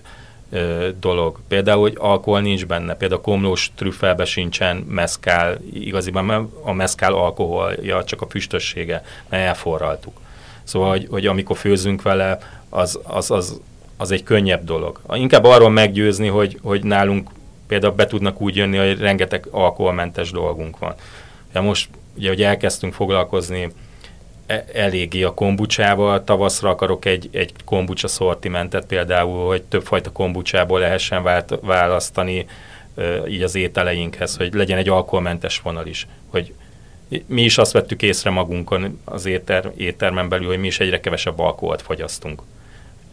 dolog. 1.01 1.39
Például, 1.49 1.81
hogy 1.81 1.97
alkohol 1.99 2.41
nincs 2.41 2.67
benne, 2.67 2.95
például 2.95 3.21
komlós 3.21 3.71
trüffelbe 3.75 4.25
sincsen 4.25 4.77
meszkál, 4.77 5.59
igaziban 5.73 6.51
a 6.63 6.73
meszkál 6.73 7.13
alkoholja, 7.13 8.05
csak 8.05 8.23
a 8.23 8.27
füstössége, 8.29 9.05
mert 9.29 9.43
elforraltuk. 9.43 10.21
Szóval, 10.63 10.91
hogy, 10.91 11.07
hogy 11.11 11.27
amikor 11.27 11.57
főzünk 11.57 12.03
vele, 12.03 12.39
az, 12.69 12.99
az, 13.03 13.31
az, 13.31 13.61
az 13.97 14.11
egy 14.11 14.23
könnyebb 14.23 14.65
dolog. 14.65 15.01
Inkább 15.13 15.45
arról 15.45 15.71
meggyőzni, 15.71 16.27
hogy, 16.27 16.59
hogy 16.63 16.85
nálunk 16.85 17.31
például 17.67 17.95
be 17.95 18.07
tudnak 18.07 18.41
úgy 18.41 18.57
jönni, 18.57 18.77
hogy 18.77 18.99
rengeteg 18.99 19.47
alkoholmentes 19.51 20.31
dolgunk 20.31 20.79
van. 20.79 20.95
Ja 21.55 21.61
most 21.61 21.89
ugye, 22.17 22.29
hogy 22.29 22.43
elkezdtünk 22.43 22.95
foglalkozni 22.95 23.73
eléggé 24.73 25.23
a 25.23 25.35
kombucsával. 25.35 26.25
Tavaszra 26.25 26.69
akarok 26.69 27.05
egy, 27.05 27.29
egy 27.33 27.53
kombucsa 27.65 28.09
szortimentet 28.09 28.87
például, 28.87 29.47
hogy 29.47 29.63
többfajta 29.63 30.13
kombucsából 30.13 30.81
lehessen 30.81 31.23
vált, 31.23 31.59
választani 31.63 32.47
így 33.29 33.43
az 33.43 33.55
ételeinkhez, 33.55 34.37
hogy 34.37 34.55
legyen 34.55 34.79
egy 34.79 34.89
alkoholmentes 34.89 35.61
vonal 35.61 35.87
is. 35.87 36.07
Hogy 36.31 36.53
mi 37.27 37.43
is 37.43 37.59
azt 37.59 37.73
vettük 37.73 38.03
észre 38.03 38.31
magunkon 38.31 39.01
az 39.05 39.27
éter, 39.27 39.73
éttermen 39.77 40.29
belül, 40.29 40.47
hogy 40.47 40.59
mi 40.59 40.67
is 40.67 40.81
egyre 40.81 41.01
kevesebb 41.01 41.39
alkoholt 41.39 41.83
fogyasztunk. 41.83 42.43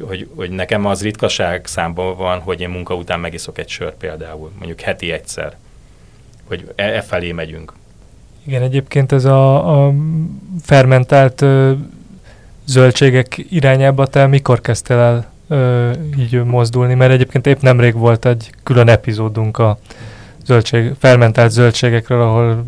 Hogy, 0.01 0.29
hogy 0.35 0.49
nekem 0.49 0.85
az 0.85 1.01
ritkaság 1.01 1.65
számban 1.65 2.17
van, 2.17 2.39
hogy 2.39 2.61
én 2.61 2.69
munka 2.69 2.95
után 2.95 3.19
megiszok 3.19 3.57
egy 3.57 3.69
sört 3.69 3.97
például, 3.97 4.51
mondjuk 4.57 4.81
heti 4.81 5.11
egyszer. 5.11 5.57
Hogy 6.43 6.71
e, 6.75 6.83
e 6.83 7.01
felé 7.01 7.31
megyünk. 7.31 7.73
Igen, 8.43 8.61
egyébként 8.61 9.11
ez 9.11 9.25
a, 9.25 9.85
a 9.85 9.93
fermentált 10.61 11.41
ö, 11.41 11.71
zöldségek 12.65 13.45
irányába 13.49 14.05
te 14.05 14.27
mikor 14.27 14.61
kezdtél 14.61 14.97
el 14.97 15.31
ö, 15.47 15.91
így 16.17 16.43
mozdulni? 16.43 16.93
Mert 16.93 17.11
egyébként 17.11 17.47
épp 17.47 17.61
nemrég 17.61 17.93
volt 17.93 18.25
egy 18.25 18.49
külön 18.63 18.87
epizódunk 18.87 19.57
a 19.57 19.77
zöldség, 20.45 20.93
fermentált 20.99 21.51
zöldségekről, 21.51 22.21
ahol 22.21 22.65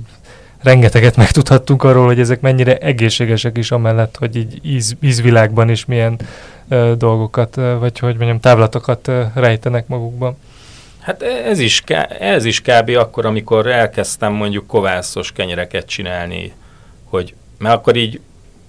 rengeteget 0.63 1.15
megtudhattunk 1.15 1.83
arról, 1.83 2.05
hogy 2.05 2.19
ezek 2.19 2.41
mennyire 2.41 2.77
egészségesek 2.77 3.57
is, 3.57 3.71
amellett, 3.71 4.17
hogy 4.17 4.35
így 4.35 4.59
íz, 4.61 4.95
ízvilágban 5.01 5.69
is 5.69 5.85
milyen 5.85 6.19
ö, 6.67 6.93
dolgokat, 6.97 7.55
vagy 7.55 7.99
hogy 7.99 8.15
mondjam, 8.15 8.39
távlatokat 8.39 9.07
ö, 9.07 9.23
rejtenek 9.33 9.87
magukban. 9.87 10.37
Hát 10.99 11.23
ez 11.23 11.59
is, 11.59 11.83
ez 12.19 12.45
is 12.45 12.61
kb. 12.61 12.89
akkor, 12.89 13.25
amikor 13.25 13.67
elkezdtem 13.67 14.33
mondjuk 14.33 14.67
kovászos 14.67 15.31
kenyereket 15.31 15.85
csinálni, 15.85 16.53
hogy, 17.03 17.33
mert 17.59 17.75
akkor 17.75 17.95
így 17.95 18.19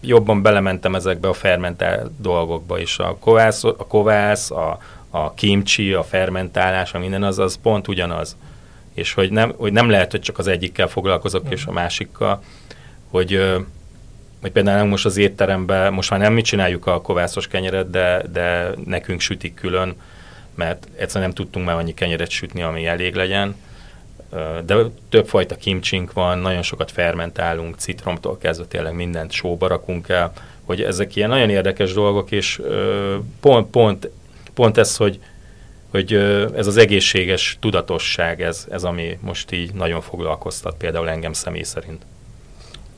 jobban 0.00 0.42
belementem 0.42 0.94
ezekbe 0.94 1.28
a 1.28 1.32
fermentált 1.32 2.10
dolgokba 2.20 2.78
is. 2.78 2.98
A 2.98 3.16
kovász, 3.20 3.64
a, 3.64 3.74
kovász, 3.76 4.50
a, 4.50 4.78
a 5.10 5.34
kimcsi, 5.34 5.92
a 5.92 6.02
fermentálás, 6.02 6.94
a 6.94 6.98
minden 6.98 7.22
az, 7.22 7.38
az 7.38 7.58
pont 7.62 7.88
ugyanaz. 7.88 8.36
És 8.94 9.12
hogy 9.12 9.30
nem, 9.30 9.54
hogy 9.56 9.72
nem 9.72 9.90
lehet, 9.90 10.10
hogy 10.10 10.20
csak 10.20 10.38
az 10.38 10.46
egyikkel 10.46 10.88
foglalkozok, 10.88 11.46
mm. 11.46 11.50
és 11.50 11.66
a 11.66 11.72
másikkal, 11.72 12.42
hogy, 13.10 13.56
hogy 14.40 14.52
például 14.52 14.88
most 14.88 15.04
az 15.04 15.16
étteremben, 15.16 15.92
most 15.92 16.10
már 16.10 16.20
nem 16.20 16.32
mi 16.32 16.40
csináljuk 16.40 16.86
a 16.86 17.00
kovászos 17.00 17.46
kenyeret, 17.46 17.90
de, 17.90 18.22
de 18.32 18.70
nekünk 18.84 19.20
sütik 19.20 19.54
külön, 19.54 19.94
mert 20.54 20.88
egyszerűen 20.96 21.30
nem 21.30 21.34
tudtunk 21.34 21.66
már 21.66 21.76
annyi 21.76 21.94
kenyeret 21.94 22.30
sütni, 22.30 22.62
ami 22.62 22.86
elég 22.86 23.14
legyen. 23.14 23.56
De 24.66 24.76
többfajta 25.08 25.54
kimcsink 25.54 26.12
van, 26.12 26.38
nagyon 26.38 26.62
sokat 26.62 26.90
fermentálunk, 26.90 27.74
citromtól 27.78 28.38
kezdve 28.38 28.66
tényleg 28.66 28.94
mindent 28.94 29.30
sóba 29.30 29.66
rakunk 29.66 30.08
el, 30.08 30.32
hogy 30.64 30.82
ezek 30.82 31.16
ilyen 31.16 31.28
nagyon 31.28 31.50
érdekes 31.50 31.92
dolgok, 31.92 32.30
és 32.30 32.62
pont, 33.40 33.70
pont, 33.70 34.10
pont 34.54 34.78
ez, 34.78 34.96
hogy, 34.96 35.20
hogy 35.90 36.12
ez 36.56 36.66
az 36.66 36.76
egészséges 36.76 37.56
tudatosság, 37.60 38.42
ez, 38.42 38.66
ez 38.70 38.82
ami 38.82 39.18
most 39.20 39.52
így 39.52 39.72
nagyon 39.74 40.00
foglalkoztat 40.00 40.74
például 40.76 41.08
engem 41.08 41.32
személy 41.32 41.62
szerint 41.62 42.02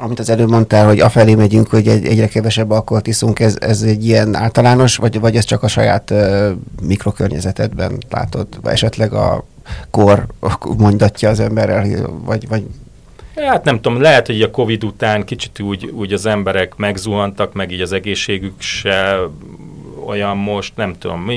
amit 0.03 0.19
az 0.19 0.31
előbb 0.31 0.49
mondtál, 0.49 0.87
hogy 0.87 1.01
afelé 1.01 1.35
megyünk, 1.35 1.69
hogy 1.69 1.89
egy, 1.89 2.07
egyre 2.07 2.29
kevesebb 2.29 2.71
alkoholt 2.71 3.07
iszunk, 3.07 3.41
ez, 3.41 3.57
ez 3.61 3.83
egy 3.83 4.05
ilyen 4.07 4.35
általános, 4.35 4.97
vagy, 4.97 5.21
vagy 5.21 5.37
ez 5.37 5.45
csak 5.45 5.63
a 5.63 5.69
saját 5.69 6.11
uh, 6.11 6.51
mikrokörnyezetedben 6.83 7.99
látod? 8.11 8.47
Esetleg 8.63 9.13
a 9.13 9.45
kor 9.91 10.27
mondatja 10.79 11.29
az 11.29 11.41
emberrel, 11.41 12.09
vagy, 12.25 12.49
vagy 12.49 12.67
Hát 13.37 13.65
nem 13.65 13.81
tudom, 13.81 14.01
lehet, 14.01 14.27
hogy 14.27 14.43
a 14.43 14.51
Covid 14.51 14.85
után 14.85 15.25
kicsit 15.25 15.61
úgy, 15.61 15.85
úgy 15.85 16.13
az 16.13 16.27
emberek 16.27 16.77
megzuhantak, 16.77 17.53
meg 17.53 17.73
így 17.73 17.81
az 17.81 17.93
egészségük 17.93 18.61
se 18.61 19.19
olyan 20.07 20.37
most, 20.37 20.77
nem 20.77 20.99
tudom, 20.99 21.31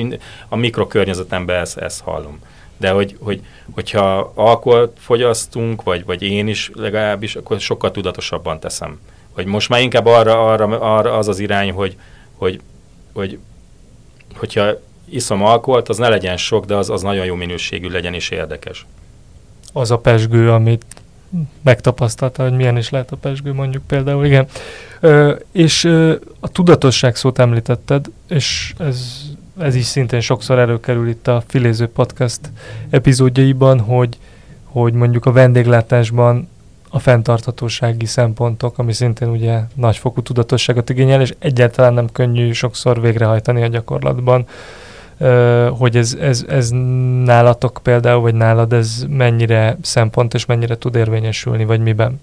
a 0.48 0.56
mikrokörnyezetemben 0.56 1.60
ezt, 1.60 1.76
ezt 1.76 2.00
hallom 2.00 2.38
de 2.76 2.90
hogy, 2.90 3.16
hogy, 3.20 3.40
hogyha 3.70 4.32
alkoholt 4.34 4.96
fogyasztunk, 4.98 5.82
vagy, 5.82 6.04
vagy 6.04 6.22
én 6.22 6.48
is 6.48 6.70
legalábbis, 6.74 7.36
akkor 7.36 7.60
sokkal 7.60 7.90
tudatosabban 7.90 8.60
teszem. 8.60 9.00
Hogy 9.32 9.46
most 9.46 9.68
már 9.68 9.80
inkább 9.80 10.06
arra, 10.06 10.50
arra, 10.50 10.80
arra 10.80 11.18
az 11.18 11.28
az 11.28 11.38
irány, 11.38 11.72
hogy, 11.72 11.96
hogy, 12.36 12.60
hogy 13.12 13.38
hogyha 14.36 14.80
iszom 15.10 15.44
alkoholt, 15.44 15.88
az 15.88 15.98
ne 15.98 16.08
legyen 16.08 16.36
sok, 16.36 16.64
de 16.64 16.74
az, 16.74 16.90
az 16.90 17.02
nagyon 17.02 17.24
jó 17.24 17.34
minőségű 17.34 17.88
legyen 17.88 18.14
és 18.14 18.30
érdekes. 18.30 18.86
Az 19.72 19.90
a 19.90 19.98
pesgő, 19.98 20.50
amit 20.52 20.84
megtapasztalta, 21.62 22.42
hogy 22.42 22.52
milyen 22.52 22.76
is 22.76 22.90
lehet 22.90 23.12
a 23.12 23.16
pesgő 23.16 23.52
mondjuk 23.52 23.86
például, 23.86 24.24
igen. 24.24 24.46
Ö, 25.00 25.34
és 25.52 25.84
ö, 25.84 26.14
a 26.40 26.48
tudatosság 26.48 27.16
szót 27.16 27.38
említetted, 27.38 28.06
és 28.28 28.74
ez 28.78 29.26
ez 29.58 29.74
is 29.74 29.84
szintén 29.84 30.20
sokszor 30.20 30.58
előkerül 30.58 31.08
itt 31.08 31.28
a 31.28 31.42
Filéző 31.46 31.86
Podcast 31.86 32.40
epizódjaiban, 32.90 33.80
hogy, 33.80 34.18
hogy 34.64 34.92
mondjuk 34.92 35.26
a 35.26 35.32
vendéglátásban 35.32 36.48
a 36.88 36.98
fenntarthatósági 36.98 38.06
szempontok, 38.06 38.78
ami 38.78 38.92
szintén 38.92 39.28
ugye 39.28 39.60
nagyfokú 39.74 40.22
tudatosságot 40.22 40.90
igényel, 40.90 41.20
és 41.20 41.34
egyáltalán 41.38 41.94
nem 41.94 42.12
könnyű 42.12 42.52
sokszor 42.52 43.00
végrehajtani 43.00 43.62
a 43.62 43.66
gyakorlatban, 43.66 44.46
hogy 45.70 45.96
ez, 45.96 46.16
ez, 46.20 46.44
ez 46.48 46.70
nálatok 47.24 47.80
például, 47.82 48.20
vagy 48.20 48.34
nálad 48.34 48.72
ez 48.72 49.04
mennyire 49.08 49.76
szempont, 49.82 50.34
és 50.34 50.46
mennyire 50.46 50.78
tud 50.78 50.94
érvényesülni, 50.94 51.64
vagy 51.64 51.80
miben? 51.80 52.20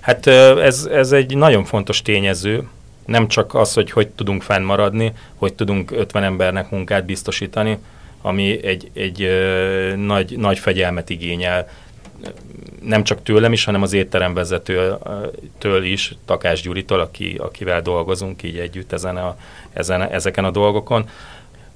Hát 0.00 0.26
ez, 0.26 0.88
ez 0.92 1.12
egy 1.12 1.36
nagyon 1.36 1.64
fontos 1.64 2.02
tényező, 2.02 2.68
nem 3.06 3.28
csak 3.28 3.54
az, 3.54 3.74
hogy 3.74 3.90
hogy 3.90 4.08
tudunk 4.08 4.42
fennmaradni, 4.42 5.12
hogy 5.36 5.54
tudunk 5.54 5.90
50 5.90 6.22
embernek 6.22 6.70
munkát 6.70 7.04
biztosítani, 7.04 7.78
ami 8.22 8.64
egy, 8.64 8.90
egy 8.94 9.28
nagy, 9.96 10.38
nagy 10.38 10.58
fegyelmet 10.58 11.10
igényel, 11.10 11.68
nem 12.82 13.04
csak 13.04 13.22
tőlem 13.22 13.52
is, 13.52 13.64
hanem 13.64 13.82
az 13.82 13.92
étteremvezetőtől 13.92 15.84
is, 15.84 16.14
Takás 16.24 16.60
Gyuritól, 16.60 17.00
aki, 17.00 17.36
akivel 17.38 17.82
dolgozunk 17.82 18.42
így 18.42 18.58
együtt 18.58 18.92
ezen 18.92 19.16
a, 19.16 19.36
ezen, 19.72 20.02
ezeken 20.02 20.44
a 20.44 20.50
dolgokon. 20.50 21.08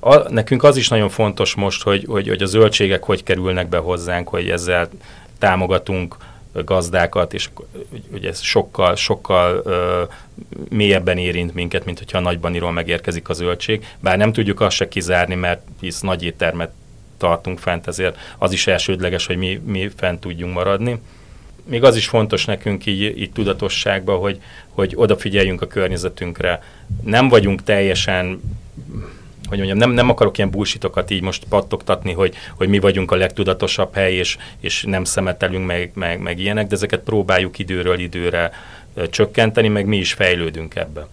A, 0.07 0.33
nekünk 0.33 0.63
az 0.63 0.77
is 0.77 0.89
nagyon 0.89 1.09
fontos 1.09 1.55
most, 1.55 1.83
hogy, 1.83 2.05
hogy, 2.09 2.29
hogy 2.29 2.43
a 2.43 2.47
zöldségek 2.47 3.03
hogy 3.03 3.23
kerülnek 3.23 3.69
be 3.69 3.79
hozzánk, 3.79 4.29
hogy 4.29 4.49
ezzel 4.49 4.89
támogatunk 5.39 6.17
gazdákat, 6.53 7.35
és 7.35 7.49
ugye 8.13 8.29
ez 8.29 8.41
sokkal, 8.41 8.97
sokkal 8.97 9.63
ö, 9.65 10.03
mélyebben 10.69 11.19
érint 11.19 11.55
minket, 11.55 11.85
mint 11.85 11.99
hogyha 11.99 12.19
a 12.19 12.21
nagybaniról 12.21 12.73
megérkezik 12.73 13.29
a 13.29 13.33
zöldség. 13.33 13.87
Bár 14.01 14.17
nem 14.17 14.33
tudjuk 14.33 14.61
azt 14.61 14.77
se 14.77 14.89
kizárni, 14.89 15.35
mert 15.35 15.63
hisz 15.81 16.01
nagy 16.01 16.23
éttermet 16.23 16.71
tartunk 17.17 17.59
fent, 17.59 17.87
ezért 17.87 18.19
az 18.39 18.53
is 18.53 18.67
elsődleges, 18.67 19.27
hogy 19.27 19.37
mi, 19.37 19.61
mi 19.65 19.91
fent 19.97 20.21
tudjunk 20.21 20.55
maradni. 20.55 21.01
Még 21.65 21.85
az 21.85 21.97
is 21.97 22.09
fontos 22.09 22.45
nekünk 22.45 22.87
így, 22.87 23.19
így 23.19 23.33
tudatosságban, 23.33 24.19
hogy, 24.19 24.41
hogy 24.69 24.93
odafigyeljünk 24.97 25.63
a 25.63 25.67
környezetünkre. 25.67 26.63
Nem 27.05 27.29
vagyunk 27.29 27.63
teljesen 27.63 28.41
hogy 29.49 29.59
mondjam, 29.59 29.79
nem, 29.79 29.91
nem 29.91 30.09
akarok 30.09 30.39
ilyen 30.39 30.51
bullshitokat 30.51 31.11
így 31.11 31.23
most 31.23 31.45
pattogtatni, 31.49 32.13
hogy, 32.13 32.35
hogy 32.55 32.69
mi 32.69 32.79
vagyunk 32.79 33.11
a 33.11 33.17
legtudatosabb 33.17 33.95
hely, 33.95 34.15
és, 34.15 34.37
és 34.61 34.83
nem 34.83 35.05
szemetelünk 35.05 35.67
meg, 35.67 35.91
meg, 35.95 36.21
meg 36.21 36.39
ilyenek, 36.39 36.67
de 36.67 36.75
ezeket 36.75 37.01
próbáljuk 37.01 37.59
időről 37.59 37.99
időre 37.99 38.51
csökkenteni, 39.11 39.69
meg 39.69 39.87
mi 39.87 39.97
is 39.97 40.13
fejlődünk 40.13 40.75
ebbe. 40.75 41.07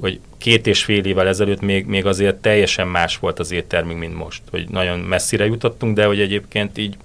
Hogy 0.00 0.20
két 0.38 0.66
és 0.66 0.84
fél 0.84 1.04
évvel 1.04 1.28
ezelőtt 1.28 1.60
még, 1.60 1.86
még 1.86 2.06
azért 2.06 2.36
teljesen 2.36 2.88
más 2.88 3.18
volt 3.18 3.38
az 3.38 3.50
éttermünk, 3.50 3.98
mint 3.98 4.16
most. 4.16 4.42
Hogy 4.50 4.68
nagyon 4.68 4.98
messzire 4.98 5.44
jutottunk, 5.44 5.96
de 5.96 6.04
hogy 6.04 6.20
egyébként 6.20 6.78
így 6.78 6.96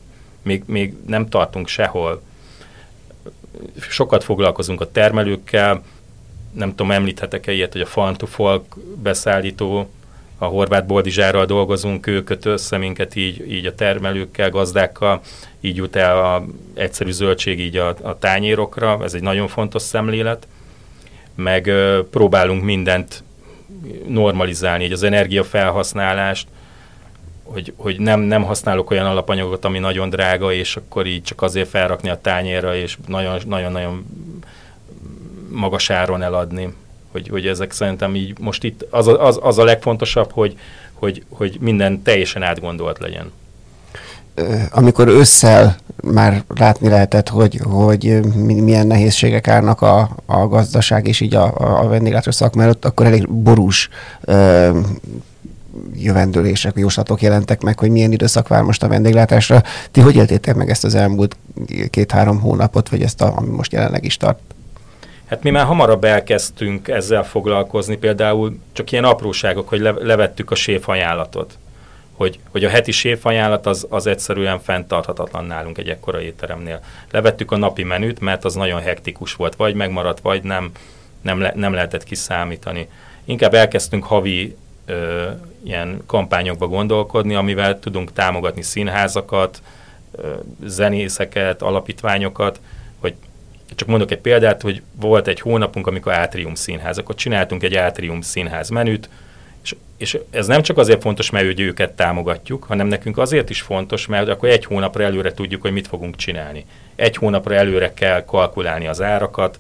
még, 0.42 0.64
még 0.66 0.94
nem 1.06 1.30
tartunk 1.30 1.68
sehol. 1.68 2.22
Sokat 3.80 4.24
foglalkozunk 4.24 4.82
a 4.82 4.92
termelőkkel, 4.92 5.84
nem 6.52 6.70
tudom, 6.70 6.92
említhetek-e 6.92 7.52
ilyet, 7.52 7.72
hogy 7.72 7.82
a 7.82 7.86
Farm 7.86 8.14
to 8.14 8.26
Folk 8.26 8.76
beszállító 9.02 9.90
a 10.38 10.46
horvát 10.46 10.86
boldizsárral 10.86 11.46
dolgozunk, 11.46 12.08
ő 12.08 12.24
köt 12.24 12.46
össze 12.46 12.78
minket 12.78 13.16
így, 13.16 13.52
így 13.52 13.66
a 13.66 13.76
termelőkkel, 13.76 14.50
gazdákkal, 14.50 15.22
így 15.60 15.76
jut 15.76 15.96
el 15.96 16.18
a 16.18 16.46
egyszerű 16.74 17.12
zöldség 17.12 17.60
így 17.60 17.78
a, 17.78 17.96
a 18.02 18.20
tányérokra, 18.20 19.00
ez 19.04 19.14
egy 19.14 19.22
nagyon 19.22 19.48
fontos 19.48 19.82
szemlélet, 19.82 20.48
meg 21.36 21.68
ö, 21.68 22.02
próbálunk 22.12 22.64
mindent 22.64 23.24
normalizálni, 24.08 24.84
így 24.84 24.92
az 24.92 25.04
energiafelhasználást, 25.04 26.48
hogy, 27.44 27.74
hogy 27.78 28.00
nem, 28.00 28.20
nem 28.20 28.44
használok 28.44 28.90
olyan 28.92 29.06
alapanyagot, 29.06 29.66
ami 29.66 29.80
nagyon 29.80 30.10
drága, 30.10 30.54
és 30.54 30.76
akkor 30.76 31.06
így 31.06 31.24
csak 31.24 31.42
azért 31.42 31.70
felrakni 31.70 32.10
a 32.10 32.22
tányérra, 32.22 32.76
és 32.76 32.98
nagyon-nagyon 33.08 34.06
magas 35.50 35.90
áron 35.90 36.22
eladni 36.22 36.74
hogy, 37.18 37.28
hogy 37.28 37.48
ezek 37.48 37.72
szerintem 37.72 38.16
így 38.16 38.40
most 38.40 38.64
itt 38.64 38.86
az 38.90 39.08
a, 39.08 39.26
az, 39.26 39.40
az 39.42 39.58
a 39.58 39.64
legfontosabb, 39.64 40.32
hogy, 40.32 40.58
hogy, 40.94 41.24
hogy 41.30 41.58
minden 41.60 42.02
teljesen 42.02 42.44
átgondolt 42.44 43.00
legyen. 43.00 43.32
Amikor 44.72 45.08
ősszel 45.08 45.76
már 46.04 46.44
látni 46.48 46.88
lehetett, 46.88 47.30
hogy, 47.30 47.60
hogy 47.64 48.20
milyen 48.46 48.88
nehézségek 48.88 49.48
állnak 49.48 49.82
a, 49.82 50.10
a 50.26 50.48
gazdaság 50.48 51.08
és 51.08 51.20
így 51.20 51.36
a, 51.36 51.54
a 51.84 51.88
vendéglátó 51.88 52.32
szakma 52.32 52.62
előtt, 52.62 52.86
akkor 52.86 53.06
elég 53.06 53.30
borús 53.30 53.90
ö, 54.22 54.80
jövendőlések, 55.96 56.78
jóslatok 56.78 57.22
jelentek 57.22 57.62
meg, 57.62 57.80
hogy 57.80 57.90
milyen 57.90 58.12
időszak 58.12 58.48
vár 58.48 58.64
most 58.64 58.84
a 58.84 58.88
vendéglátásra. 58.88 59.64
Ti 59.92 60.02
hogy 60.02 60.16
éltétek 60.16 60.56
meg 60.56 60.70
ezt 60.70 60.84
az 60.84 60.96
elmúlt 60.96 61.38
két-három 61.90 62.40
hónapot, 62.40 62.90
vagy 62.90 63.02
ezt, 63.02 63.22
a, 63.22 63.34
ami 63.38 63.50
most 63.50 63.72
jelenleg 63.72 64.06
is 64.06 64.18
tart? 64.18 64.40
Hát 65.28 65.44
mi 65.44 65.50
már 65.50 65.66
hamarabb 65.66 66.04
elkezdtünk 66.04 66.88
ezzel 66.88 67.24
foglalkozni, 67.24 67.98
például 67.98 68.60
csak 68.74 68.92
ilyen 68.92 69.04
apróságok, 69.04 69.70
hogy 69.70 69.80
le, 69.80 69.92
levettük 69.92 70.52
a 70.52 70.56
séfajánlatot. 70.56 71.58
Hogy, 72.16 72.40
hogy 72.52 72.64
a 72.64 72.70
heti 72.70 72.92
séfajánlat 72.92 73.66
az, 73.66 73.86
az 73.90 74.08
egyszerűen 74.08 74.60
fenntarthatatlan 74.60 75.46
nálunk 75.46 75.78
egy 75.78 75.90
ekkora 75.90 76.22
étteremnél. 76.22 76.80
Levettük 77.12 77.52
a 77.52 77.58
napi 77.58 77.84
menüt, 77.84 78.20
mert 78.20 78.46
az 78.46 78.56
nagyon 78.56 78.82
hektikus 78.82 79.36
volt, 79.36 79.56
vagy 79.56 79.76
megmaradt, 79.76 80.20
vagy 80.20 80.44
nem, 80.44 80.72
nem, 81.22 81.40
le, 81.40 81.52
nem 81.56 81.74
lehetett 81.74 82.04
kiszámítani. 82.04 82.88
Inkább 83.26 83.54
elkezdtünk 83.54 84.04
havi 84.04 84.56
ö, 84.86 85.26
ilyen 85.64 86.02
kampányokba 86.06 86.68
gondolkodni, 86.68 87.36
amivel 87.36 87.80
tudunk 87.80 88.14
támogatni 88.14 88.62
színházakat, 88.62 89.62
ö, 90.12 90.34
zenészeket, 90.66 91.62
alapítványokat, 91.62 92.60
hogy 93.00 93.14
csak 93.76 93.88
mondok 93.88 94.12
egy 94.12 94.20
példát, 94.20 94.62
hogy 94.62 94.82
volt 94.96 95.28
egy 95.28 95.40
hónapunk, 95.40 95.88
amikor 95.88 96.14
Átrium 96.14 96.56
Színház, 96.56 96.98
akkor 96.98 97.16
csináltunk 97.16 97.64
egy 97.64 97.76
Átrium 97.76 98.22
Színház 98.22 98.70
menüt, 98.70 99.10
és, 99.64 99.76
és 99.98 100.18
ez 100.30 100.48
nem 100.48 100.62
csak 100.62 100.78
azért 100.78 101.02
fontos, 101.02 101.30
mert 101.30 101.46
hogy 101.46 101.60
őket 101.60 101.92
támogatjuk, 101.92 102.64
hanem 102.64 102.88
nekünk 102.88 103.18
azért 103.18 103.50
is 103.50 103.62
fontos, 103.62 104.06
mert 104.06 104.30
akkor 104.30 104.50
egy 104.50 104.66
hónapra 104.66 105.04
előre 105.04 105.34
tudjuk, 105.34 105.62
hogy 105.62 105.72
mit 105.72 105.88
fogunk 105.88 106.16
csinálni. 106.16 106.66
Egy 106.96 107.16
hónapra 107.16 107.56
előre 107.56 107.94
kell 107.94 108.26
kalkulálni 108.26 108.88
az 108.88 109.02
árakat, 109.02 109.60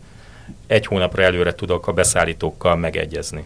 egy 0.67 0.86
hónapra 0.86 1.24
előre 1.24 1.56
tudok 1.56 1.88
a 1.88 1.93
beszállítókkal 1.93 2.76
megegyezni. 2.76 3.46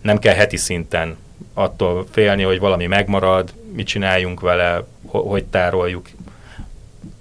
Nem 0.00 0.18
kell 0.18 0.34
heti 0.34 0.56
szinten 0.56 1.16
attól 1.54 2.06
félni, 2.10 2.42
hogy 2.42 2.58
valami 2.58 2.86
megmarad, 2.86 3.52
mit 3.72 3.86
csináljunk 3.86 4.40
vele, 4.40 4.84
hogy 5.06 5.44
tároljuk, 5.44 6.08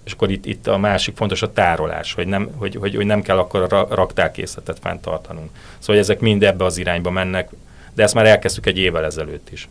és 0.07 0.13
akkor 0.13 0.31
itt, 0.31 0.45
itt 0.45 0.67
a 0.67 0.77
másik 0.77 1.15
fontos 1.15 1.41
a 1.41 1.53
tárolás, 1.53 2.13
hogy 2.13 2.27
nem, 2.27 2.49
hogy, 2.55 2.75
hogy, 2.75 2.95
hogy 2.95 3.05
nem 3.05 3.21
kell 3.21 3.37
akkor 3.37 3.73
a 3.73 3.87
raktárkészletet 3.89 4.79
fenntartanunk. 4.79 5.49
Szóval 5.79 6.01
ezek 6.01 6.19
mind 6.19 6.43
ebbe 6.43 6.65
az 6.65 6.77
irányba 6.77 7.09
mennek, 7.09 7.49
de 7.93 8.03
ezt 8.03 8.13
már 8.13 8.25
elkezdtük 8.25 8.65
egy 8.65 8.77
évvel 8.77 9.05
ezelőtt 9.05 9.49
is. 9.51 9.69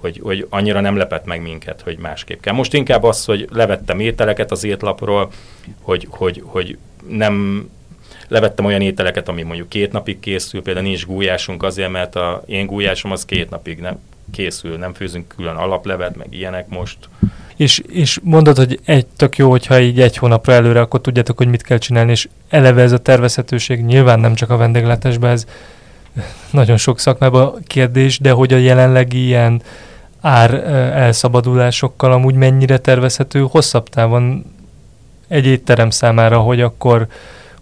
Hogy, 0.00 0.20
hogy 0.22 0.46
annyira 0.50 0.80
nem 0.80 0.96
lepett 0.96 1.24
meg 1.24 1.42
minket, 1.42 1.80
hogy 1.80 1.98
másképp 1.98 2.40
kell. 2.40 2.54
Most 2.54 2.74
inkább 2.74 3.02
az, 3.02 3.24
hogy 3.24 3.48
levettem 3.52 4.00
ételeket 4.00 4.50
az 4.50 4.64
étlapról, 4.64 5.32
hogy, 5.80 6.06
hogy, 6.10 6.42
hogy 6.44 6.78
nem 7.08 7.68
levettem 8.28 8.64
olyan 8.64 8.80
ételeket, 8.80 9.28
ami 9.28 9.42
mondjuk 9.42 9.68
két 9.68 9.92
napig 9.92 10.20
készül, 10.20 10.62
például 10.62 10.86
nincs 10.86 11.06
gulyásunk 11.06 11.62
azért, 11.62 11.90
mert 11.90 12.16
a 12.16 12.42
én 12.46 12.66
gulyásom 12.66 13.10
az 13.10 13.24
két 13.24 13.50
napig 13.50 13.80
nem 13.80 13.98
készül, 14.32 14.76
nem 14.76 14.94
főzünk 14.94 15.28
külön 15.28 15.56
alaplevet, 15.56 16.16
meg 16.16 16.26
ilyenek 16.30 16.68
most 16.68 16.98
és, 17.56 17.82
és 17.88 18.20
mondod, 18.22 18.56
hogy 18.56 18.80
egy 18.84 19.06
tök 19.06 19.36
jó, 19.36 19.50
hogyha 19.50 19.80
így 19.80 20.00
egy 20.00 20.16
hónapra 20.16 20.52
előre, 20.52 20.80
akkor 20.80 21.00
tudjátok, 21.00 21.36
hogy 21.36 21.48
mit 21.48 21.62
kell 21.62 21.78
csinálni, 21.78 22.10
és 22.10 22.28
eleve 22.48 22.82
ez 22.82 22.92
a 22.92 22.98
tervezhetőség 22.98 23.84
nyilván 23.84 24.20
nem 24.20 24.34
csak 24.34 24.50
a 24.50 24.56
vendéglátásban, 24.56 25.30
ez 25.30 25.46
nagyon 26.50 26.76
sok 26.76 26.98
szakmában 26.98 27.54
kérdés, 27.66 28.18
de 28.18 28.30
hogy 28.30 28.52
a 28.52 28.56
jelenlegi 28.56 29.24
ilyen 29.24 29.62
ár 30.20 30.54
elszabadulásokkal 30.94 32.12
amúgy 32.12 32.34
mennyire 32.34 32.78
tervezhető 32.78 33.46
hosszabb 33.50 33.88
távon 33.88 34.44
egy 35.28 35.46
étterem 35.46 35.90
számára, 35.90 36.38
hogy 36.38 36.60
akkor 36.60 37.06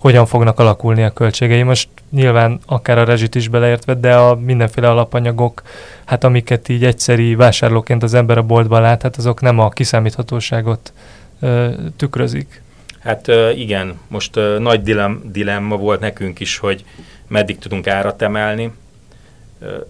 hogyan 0.05 0.27
fognak 0.27 0.59
alakulni 0.59 1.03
a 1.03 1.11
költségei. 1.11 1.63
Most 1.63 1.89
nyilván 2.11 2.61
akár 2.67 2.99
a 2.99 3.05
rezsit 3.05 3.35
is 3.35 3.49
beleértve, 3.49 3.95
de 3.95 4.15
a 4.15 4.35
mindenféle 4.35 4.91
alapanyagok, 4.91 5.63
hát 6.05 6.25
amiket 6.25 6.69
így 6.69 6.85
egyszeri 6.85 7.35
vásárlóként 7.35 8.03
az 8.03 8.15
ember 8.15 8.39
a 8.39 8.43
boltban 8.43 8.81
lát, 8.81 9.03
hát 9.03 9.17
azok 9.17 9.41
nem 9.41 9.59
a 9.59 9.69
kiszámíthatóságot 9.69 10.93
ö, 11.41 11.71
tükrözik. 11.97 12.63
Hát 12.99 13.31
igen, 13.57 13.99
most 14.09 14.39
nagy 14.59 14.83
dilem, 14.83 15.23
dilemma 15.33 15.77
volt 15.77 16.01
nekünk 16.01 16.41
is, 16.41 16.59
hogy 16.59 16.85
meddig 17.29 17.59
tudunk 17.59 17.87
árat 17.87 18.23
emelni. 18.23 18.73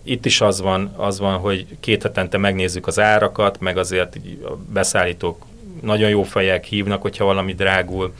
Itt 0.03 0.27
is 0.27 0.41
az 0.41 0.61
van, 0.61 0.95
az 0.97 1.19
van, 1.19 1.39
hogy 1.39 1.67
két 1.81 2.03
hetente 2.03 2.39
megnézzük 2.39 2.87
az 2.87 3.01
árakat, 3.01 3.61
meg 3.61 3.79
azért 3.79 4.17
a 4.45 4.57
beszállítók 4.73 5.47
nagyon 5.83 6.09
jó 6.09 6.23
fejek 6.23 6.65
hívnak, 6.65 7.03
hogyha 7.03 7.25
valami 7.25 7.55
drágul, 7.55 8.13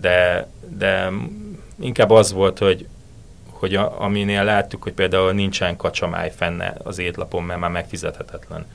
de, 0.00 0.46
de 0.78 1.10
inkább 1.80 2.10
az 2.10 2.32
volt, 2.32 2.58
hogy, 2.58 2.86
hogy 3.50 3.74
a, 3.74 3.94
aminél 4.00 4.44
láttuk, 4.44 4.82
hogy 4.82 4.92
például 4.92 5.32
nincsen 5.32 5.76
kacsamáj 5.76 6.32
fenne 6.36 6.74
az 6.82 6.98
étlapon, 6.98 7.42
mert 7.42 7.60
már 7.60 7.70
megfizethetetlen. 7.70 8.66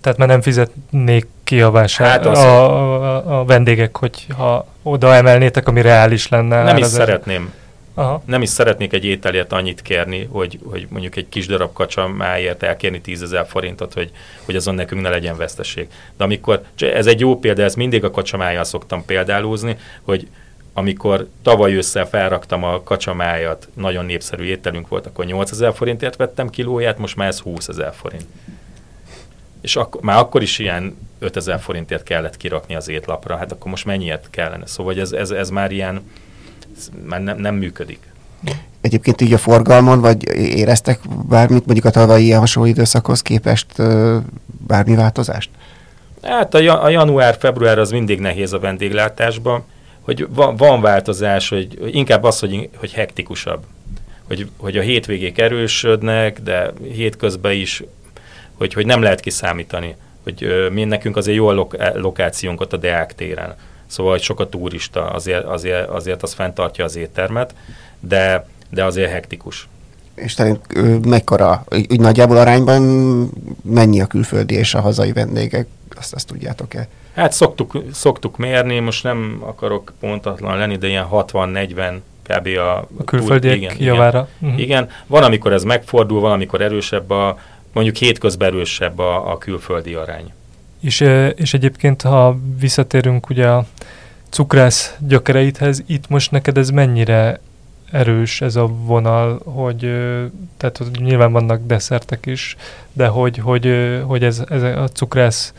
Tehát 0.00 0.18
már 0.18 0.28
nem 0.28 0.40
fizetnék 0.40 1.26
ki 1.44 1.60
a 1.60 1.70
vásár, 1.70 2.08
hát 2.08 2.26
az 2.26 2.38
a, 2.38 2.64
a, 3.16 3.40
a 3.40 3.44
vendégek, 3.44 3.96
hogy 3.96 4.26
ha 4.36 4.66
oda 4.82 5.14
emelnétek, 5.14 5.68
ami 5.68 5.80
reális 5.80 6.28
lenne. 6.28 6.62
Nem 6.62 6.76
is 6.76 6.86
szeretném. 6.86 7.52
Aha. 7.98 8.22
Nem 8.24 8.42
is 8.42 8.48
szeretnék 8.48 8.92
egy 8.92 9.04
ételért 9.04 9.52
annyit 9.52 9.82
kérni, 9.82 10.24
hogy, 10.24 10.58
hogy 10.64 10.86
mondjuk 10.90 11.16
egy 11.16 11.28
kis 11.28 11.46
darab 11.46 11.72
kacsamáért 11.72 12.62
elkérni 12.62 13.00
10 13.00 13.22
ezer 13.22 13.46
forintot, 13.46 13.92
hogy, 13.92 14.10
hogy 14.44 14.56
azon 14.56 14.74
nekünk 14.74 15.02
ne 15.02 15.08
legyen 15.08 15.36
veszteség. 15.36 15.88
De 16.16 16.24
amikor, 16.24 16.62
ez 16.76 17.06
egy 17.06 17.20
jó 17.20 17.38
példa, 17.38 17.62
ez 17.62 17.74
mindig 17.74 18.04
a 18.04 18.10
kacsamájjal 18.10 18.64
szoktam 18.64 19.04
példálózni, 19.04 19.76
hogy 20.02 20.28
amikor 20.72 21.28
tavaly 21.42 21.74
össze 21.74 22.04
felraktam 22.04 22.64
a 22.64 22.82
kacsamájat, 22.82 23.68
nagyon 23.74 24.04
népszerű 24.04 24.44
ételünk 24.44 24.88
volt, 24.88 25.06
akkor 25.06 25.24
8000 25.24 25.74
forintért 25.74 26.16
vettem 26.16 26.48
kilóját, 26.48 26.98
most 26.98 27.16
már 27.16 27.28
ez 27.28 27.38
20 27.38 27.68
ezer 27.68 27.92
forint. 27.94 28.26
És 29.60 29.76
ak- 29.76 30.00
már 30.00 30.18
akkor 30.18 30.42
is 30.42 30.58
ilyen 30.58 30.98
5000 31.18 31.60
forintért 31.60 32.02
kellett 32.02 32.36
kirakni 32.36 32.74
az 32.74 32.88
étlapra, 32.88 33.36
hát 33.36 33.52
akkor 33.52 33.70
most 33.70 33.84
mennyiért 33.84 34.26
kellene? 34.30 34.66
Szóval 34.66 35.00
ez, 35.00 35.12
ez, 35.12 35.30
ez 35.30 35.50
már 35.50 35.70
ilyen, 35.70 36.02
már 37.06 37.22
nem, 37.22 37.38
nem 37.38 37.54
működik. 37.54 37.98
Egyébként 38.80 39.20
így 39.20 39.32
a 39.32 39.38
forgalmon, 39.38 40.00
vagy 40.00 40.34
éreztek 40.36 41.00
bármit 41.28 41.64
mondjuk 41.64 41.86
a 41.86 41.90
tavalyi 41.90 42.24
ilyen 42.24 42.38
hasonló 42.38 42.68
időszakhoz 42.68 43.22
képest 43.22 43.66
bármi 44.66 44.94
változást? 44.94 45.50
Hát 46.22 46.54
a, 46.54 46.88
január-február 46.88 47.78
az 47.78 47.90
mindig 47.90 48.20
nehéz 48.20 48.52
a 48.52 48.58
vendéglátásban, 48.58 49.64
hogy 50.00 50.26
van, 50.30 50.56
van 50.56 50.80
változás, 50.80 51.48
hogy, 51.48 51.76
hogy 51.80 51.94
inkább 51.94 52.24
az, 52.24 52.38
hogy, 52.38 52.68
hogy 52.76 52.92
hektikusabb. 52.92 53.64
Hogy, 54.26 54.50
hogy 54.56 54.76
a 54.76 54.82
hétvégék 54.82 55.38
erősödnek, 55.38 56.40
de 56.40 56.72
hétközben 56.92 57.52
is, 57.52 57.82
hogy, 58.54 58.72
hogy 58.72 58.86
nem 58.86 59.02
lehet 59.02 59.20
kiszámítani. 59.20 59.96
Hogy 60.22 60.68
mi 60.72 60.84
nekünk 60.84 61.16
azért 61.16 61.36
jó 61.36 61.46
a 61.46 61.52
lok- 61.52 61.94
lokációnk 61.94 62.60
ott 62.60 62.72
a 62.72 62.76
Deák 62.76 63.14
téren. 63.14 63.54
Szóval, 63.88 64.12
hogy 64.12 64.22
sok 64.22 64.40
a 64.40 64.48
turista, 64.48 65.10
azért, 65.10 65.44
azért, 65.44 65.88
azért 65.88 66.22
az 66.22 66.32
fenntartja 66.32 66.84
az 66.84 66.96
éttermet, 66.96 67.54
de, 68.00 68.46
de 68.70 68.84
azért 68.84 69.10
hektikus. 69.10 69.68
És 70.14 70.34
talán 70.34 70.60
mekkora, 71.06 71.64
úgy 71.70 72.00
nagyjából 72.00 72.36
arányban 72.36 72.82
mennyi 73.62 74.00
a 74.00 74.06
külföldi 74.06 74.54
és 74.54 74.74
a 74.74 74.80
hazai 74.80 75.12
vendégek, 75.12 75.66
azt, 75.96 76.14
azt 76.14 76.26
tudjátok-e? 76.26 76.88
Hát 77.14 77.32
szoktuk, 77.32 77.82
szoktuk 77.92 78.36
mérni, 78.36 78.78
most 78.78 79.02
nem 79.02 79.38
akarok 79.40 79.92
pontatlan 80.00 80.58
lenni, 80.58 80.76
de 80.76 80.86
ilyen 80.86 81.06
60-40 81.10 81.98
kb. 82.28 82.46
a, 82.46 82.76
a 82.78 83.04
külföldiek 83.04 83.56
igen, 83.56 83.74
javára. 83.78 84.28
Igen. 84.38 84.50
Uh-huh. 84.50 84.60
igen, 84.60 84.88
van, 85.06 85.22
amikor 85.22 85.52
ez 85.52 85.62
megfordul, 85.62 86.20
van, 86.20 86.32
amikor 86.32 86.60
erősebb 86.60 87.10
a, 87.10 87.38
mondjuk 87.72 87.96
hétközben 87.96 88.48
erősebb 88.48 88.98
a, 88.98 89.32
a 89.32 89.38
külföldi 89.38 89.94
arány. 89.94 90.32
És, 90.80 91.00
és 91.34 91.54
egyébként, 91.54 92.02
ha 92.02 92.38
visszatérünk 92.58 93.28
ugye 93.28 93.46
a 93.48 93.66
cukrász 94.28 94.96
gyökereidhez, 94.98 95.82
itt 95.86 96.08
most 96.08 96.30
neked 96.30 96.58
ez 96.58 96.70
mennyire 96.70 97.40
erős 97.90 98.40
ez 98.40 98.56
a 98.56 98.66
vonal, 98.66 99.40
hogy 99.44 99.80
tehát 100.56 100.76
hogy 100.76 101.00
nyilván 101.00 101.32
vannak 101.32 101.66
desszertek 101.66 102.26
is, 102.26 102.56
de 102.92 103.06
hogy, 103.06 103.38
hogy, 103.38 103.98
hogy 104.06 104.24
ez, 104.24 104.42
ez 104.48 104.62
a 104.62 104.88
cukrász 104.92 105.52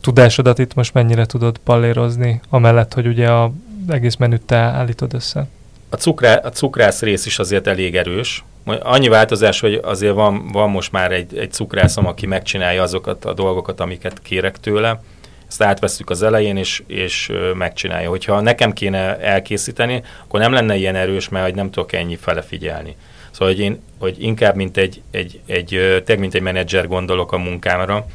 tudásodat 0.00 0.58
itt 0.58 0.74
most 0.74 0.94
mennyire 0.94 1.26
tudod 1.26 1.58
pallérozni, 1.58 2.40
amellett, 2.48 2.94
hogy 2.94 3.06
ugye 3.06 3.30
a 3.30 3.52
egész 3.88 4.16
menüt 4.16 4.42
te 4.42 4.56
állítod 4.56 5.14
össze? 5.14 5.46
A, 5.88 5.96
cukrá, 5.96 6.36
a 6.36 6.50
cukrász 6.50 7.00
rész 7.00 7.26
is 7.26 7.38
azért 7.38 7.66
elég 7.66 7.96
erős. 7.96 8.44
Annyi 8.64 9.08
változás, 9.08 9.60
hogy 9.60 9.80
azért 9.82 10.14
van, 10.14 10.48
van 10.52 10.70
most 10.70 10.92
már 10.92 11.12
egy, 11.12 11.38
egy 11.38 11.52
cukrászom, 11.52 12.06
aki 12.06 12.26
megcsinálja 12.26 12.82
azokat 12.82 13.24
a 13.24 13.32
dolgokat, 13.32 13.80
amiket 13.80 14.22
kérek 14.22 14.60
tőle, 14.60 15.00
ezt 15.48 15.62
átveszük 15.62 16.10
az 16.10 16.22
elején, 16.22 16.56
és, 16.56 16.82
és 16.86 17.32
megcsinálja. 17.54 18.08
Hogyha 18.08 18.40
nekem 18.40 18.72
kéne 18.72 19.18
elkészíteni, 19.18 20.02
akkor 20.24 20.40
nem 20.40 20.52
lenne 20.52 20.76
ilyen 20.76 20.94
erős, 20.94 21.28
mert 21.28 21.44
hogy 21.44 21.54
nem 21.54 21.70
tudok 21.70 21.92
ennyi 21.92 22.16
fele 22.16 22.42
figyelni. 22.42 22.96
Szóval, 23.30 23.48
hogy 23.48 23.58
én 23.58 23.82
hogy 23.98 24.22
inkább 24.22 24.54
mint 24.54 24.76
egy, 24.76 25.02
egy, 25.10 25.40
egy, 25.46 25.68
tényleg 25.68 26.18
mint 26.18 26.34
egy 26.34 26.42
menedzser 26.42 26.86
gondolok 26.86 27.32
a 27.32 27.38
munkámra, 27.38 28.06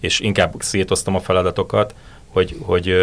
és 0.00 0.20
inkább 0.20 0.54
szétoztam 0.58 1.14
a 1.14 1.20
feladatokat, 1.20 1.94
hogy, 2.28 2.56
hogy 2.62 2.94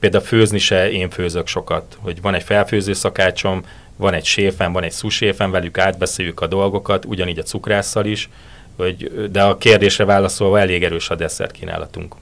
például 0.00 0.24
főzni 0.24 0.58
se 0.58 0.90
én 0.90 1.10
főzök 1.10 1.46
sokat, 1.46 1.96
hogy 2.00 2.20
van 2.20 2.34
egy 2.34 2.42
felfőző 2.42 2.92
szakácsom, 2.92 3.64
van 3.96 4.14
egy 4.14 4.24
séfen, 4.24 4.72
van 4.72 4.82
egy 4.82 4.92
szuséfen, 4.92 5.50
velük 5.50 5.78
átbeszéljük 5.78 6.40
a 6.40 6.46
dolgokat, 6.46 7.04
ugyanígy 7.04 7.38
a 7.38 7.42
cukrásszal 7.42 8.04
is, 8.06 8.28
hogy, 8.76 9.28
de 9.32 9.42
a 9.42 9.58
kérdésre 9.58 10.04
válaszolva 10.04 10.60
elég 10.60 10.82
erős 10.82 11.10
a 11.10 11.14
desszert 11.14 11.50
kínálatunk 11.50 12.14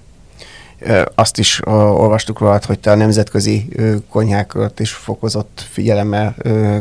azt 1.15 1.39
is 1.39 1.61
olvastuk 1.67 2.39
róla, 2.39 2.61
hogy 2.67 2.79
te 2.79 2.91
a 2.91 2.95
nemzetközi 2.95 3.69
konyhákat 4.09 4.81
is 4.81 4.93
fokozott 4.93 5.67
figyelemmel 5.71 6.35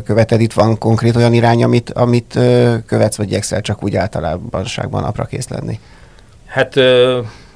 követed. 0.04 0.40
Itt 0.40 0.52
van 0.52 0.78
konkrét 0.78 1.16
olyan 1.16 1.32
irány, 1.32 1.62
amit, 1.62 1.90
amit 1.90 2.38
követsz, 2.86 3.16
vagy 3.16 3.26
igyekszel 3.26 3.60
csak 3.60 3.82
úgy 3.82 3.96
általában 3.96 4.66
napra 4.90 5.24
kész 5.24 5.48
lenni? 5.48 5.80
Hát 6.46 6.74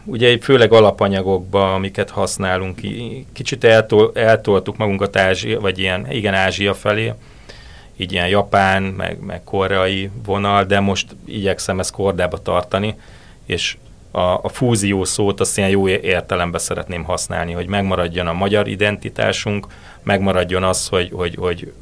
ugye 0.06 0.38
főleg 0.40 0.72
alapanyagokba, 0.72 1.74
amiket 1.74 2.10
használunk, 2.10 2.80
kicsit 3.32 3.64
eltol, 3.64 4.10
eltoltuk 4.14 4.76
magunkat 4.76 5.16
Ázsia, 5.16 5.60
vagy 5.60 5.78
ilyen, 5.78 6.10
igen, 6.10 6.34
Ázsia 6.34 6.74
felé, 6.74 7.12
így 7.96 8.12
ilyen 8.12 8.28
japán, 8.28 8.82
meg, 8.82 9.18
meg 9.20 9.44
koreai 9.44 10.10
vonal, 10.24 10.64
de 10.64 10.80
most 10.80 11.16
igyekszem 11.24 11.80
ezt 11.80 11.92
kordába 11.92 12.42
tartani, 12.42 12.94
és 13.46 13.76
a, 14.10 14.20
a 14.42 14.48
fúzió 14.48 15.04
szót 15.04 15.40
azt 15.40 15.58
ilyen 15.58 15.70
jó 15.70 15.88
értelemben 15.88 16.60
szeretném 16.60 17.04
használni, 17.04 17.52
hogy 17.52 17.66
megmaradjon 17.66 18.26
a 18.26 18.32
magyar 18.32 18.68
identitásunk, 18.68 19.66
megmaradjon 20.02 20.62
az, 20.62 20.88
hogy, 20.88 21.10
hogy, 21.12 21.34
hogy 21.34 21.72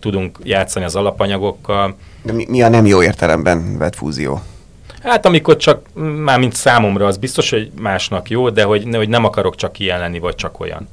tudunk 0.00 0.38
játszani 0.42 0.84
az 0.84 0.96
alapanyagokkal. 0.96 1.96
De 2.22 2.32
mi, 2.32 2.46
mi 2.48 2.62
a 2.62 2.68
nem 2.68 2.86
jó 2.86 3.02
értelemben 3.02 3.78
vett 3.78 3.94
fúzió? 3.94 4.40
Hát 5.02 5.26
amikor 5.26 5.56
csak, 5.56 5.86
már 5.94 6.38
mint 6.38 6.54
számomra, 6.54 7.06
az 7.06 7.16
biztos, 7.16 7.50
hogy 7.50 7.70
másnak 7.80 8.30
jó, 8.30 8.50
de 8.50 8.62
hogy, 8.62 8.88
hogy 8.92 9.08
nem 9.08 9.24
akarok 9.24 9.56
csak 9.56 9.78
ilyen 9.78 9.98
lenni, 9.98 10.18
vagy 10.18 10.34
csak 10.34 10.60
olyan. 10.60 10.88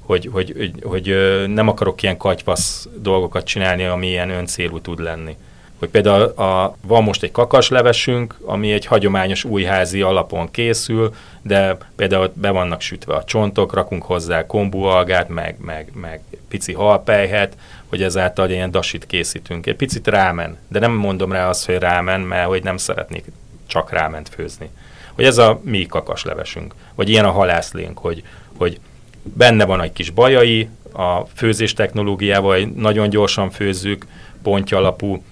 Hogy, 0.00 0.28
hogy, 0.32 0.54
hogy, 0.56 0.72
hogy 0.82 1.16
nem 1.48 1.68
akarok 1.68 2.02
ilyen 2.02 2.16
katyvasz 2.16 2.88
dolgokat 2.96 3.44
csinálni, 3.44 3.84
ami 3.84 4.06
ilyen 4.06 4.30
öncélú 4.30 4.80
tud 4.80 5.00
lenni 5.00 5.36
hogy 5.80 5.88
például 5.88 6.22
a, 6.22 6.76
van 6.86 7.02
most 7.02 7.22
egy 7.22 7.32
kakaslevesünk, 7.32 8.38
ami 8.44 8.72
egy 8.72 8.86
hagyományos 8.86 9.44
újházi 9.44 10.00
alapon 10.00 10.50
készül, 10.50 11.14
de 11.42 11.76
például 11.96 12.32
be 12.34 12.50
vannak 12.50 12.80
sütve 12.80 13.14
a 13.14 13.24
csontok, 13.24 13.74
rakunk 13.74 14.02
hozzá 14.02 14.46
kombualgát, 14.46 15.28
meg, 15.28 15.56
meg, 15.60 15.92
meg 15.94 16.20
pici 16.48 16.72
halpejhet, 16.72 17.56
hogy 17.90 18.02
ezáltal 18.02 18.50
ilyen 18.50 18.70
dasit 18.70 19.06
készítünk. 19.06 19.66
Egy 19.66 19.76
picit 19.76 20.06
rámen, 20.06 20.58
de 20.68 20.78
nem 20.78 20.92
mondom 20.92 21.32
rá 21.32 21.48
azt, 21.48 21.66
hogy 21.66 21.78
rámen, 21.78 22.20
mert 22.20 22.46
hogy 22.46 22.62
nem 22.62 22.76
szeretnék 22.76 23.24
csak 23.66 23.90
ráment 23.90 24.28
főzni. 24.28 24.70
Hogy 25.14 25.24
ez 25.24 25.38
a 25.38 25.60
mi 25.64 25.86
kakaslevesünk, 25.86 26.74
vagy 26.94 27.08
ilyen 27.08 27.24
a 27.24 27.30
halászlénk, 27.30 27.98
hogy, 27.98 28.22
hogy 28.56 28.80
benne 29.22 29.64
van 29.64 29.82
egy 29.82 29.92
kis 29.92 30.10
bajai, 30.10 30.68
a 30.92 31.20
főzés 31.34 31.72
technológiával 31.72 32.58
nagyon 32.58 33.08
gyorsan 33.08 33.50
főzzük, 33.50 34.06
pontja 34.42 34.76
alapú, 34.76 35.22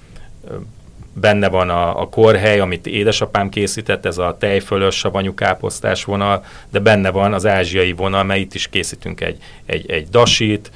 benne 1.13 1.49
van 1.49 1.71
a, 1.71 2.01
a 2.01 2.09
korhely, 2.09 2.61
amit 2.61 2.87
édesapám 2.87 3.49
készített, 3.49 4.07
ez 4.07 4.19
a 4.19 4.37
tejfölös 4.39 4.97
savanyú 4.97 5.35
káposztás 5.35 6.05
vonal, 6.05 6.45
de 6.71 6.79
benne 6.79 7.11
van 7.11 7.33
az 7.33 7.47
ázsiai 7.47 7.93
vonal, 7.93 8.25
mert 8.25 8.41
itt 8.41 8.55
is 8.55 8.69
készítünk 8.69 9.21
egy, 9.21 9.43
egy, 9.67 9.91
egy 9.91 10.09
dasit, 10.09 10.71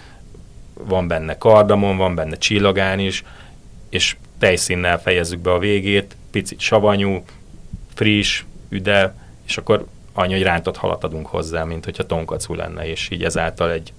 van 0.84 1.08
benne 1.08 1.38
kardamon, 1.38 1.96
van 1.96 2.14
benne 2.14 2.36
csillagán 2.36 2.98
is, 2.98 3.24
és 3.88 4.16
tejszínnel 4.38 5.00
fejezzük 5.00 5.38
be 5.38 5.52
a 5.52 5.58
végét, 5.58 6.16
picit 6.30 6.60
savanyú, 6.60 7.24
friss, 7.94 8.42
üde, 8.68 9.14
és 9.46 9.56
akkor 9.56 9.86
annyi, 10.12 10.32
hogy 10.32 10.42
rántott 10.42 10.76
halat 10.76 11.04
adunk 11.04 11.26
hozzá, 11.26 11.64
mint 11.64 11.84
hogyha 11.84 12.06
tonkacú 12.06 12.54
lenne, 12.54 12.88
és 12.88 13.08
így 13.10 13.24
ezáltal 13.24 13.70
egy 13.70 13.92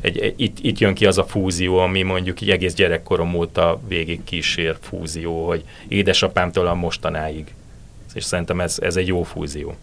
egy, 0.00 0.18
egy, 0.18 0.34
itt, 0.36 0.58
itt 0.60 0.78
jön 0.78 0.94
ki 0.94 1.06
az 1.06 1.18
a 1.18 1.24
fúzió, 1.24 1.78
ami 1.78 2.02
mondjuk 2.02 2.40
így 2.40 2.50
egész 2.50 2.74
gyerekkorom 2.74 3.34
óta 3.34 3.80
végig 3.88 4.24
kísér 4.24 4.76
fúzió, 4.80 5.46
hogy 5.46 5.64
édesapámtól 5.88 6.66
a 6.66 6.74
mostanáig. 6.74 7.54
És 8.14 8.24
szerintem 8.24 8.60
ez, 8.60 8.78
ez 8.82 8.96
egy 8.96 9.06
jó 9.06 9.22
fúzió. 9.22 9.76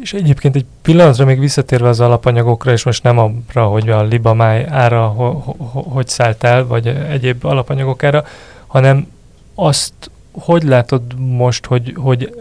És 0.00 0.12
egyébként 0.12 0.56
egy 0.56 0.64
pillanatra 0.82 1.24
még 1.24 1.38
visszatérve 1.38 1.88
az 1.88 2.00
alapanyagokra, 2.00 2.72
és 2.72 2.84
most 2.84 3.02
nem 3.02 3.18
arra, 3.18 3.66
hogy 3.66 3.88
a 3.88 4.02
libamáj 4.02 4.66
ára 4.68 5.06
ho, 5.06 5.30
ho, 5.56 5.80
hogy 5.82 6.08
szállt 6.08 6.44
el, 6.44 6.66
vagy 6.66 6.86
egyéb 6.86 7.44
alapanyagokára, 7.44 8.24
hanem 8.66 9.06
azt, 9.54 9.92
hogy 10.32 10.62
látod 10.62 11.02
most, 11.18 11.66
hogy, 11.66 11.94
hogy, 11.96 12.34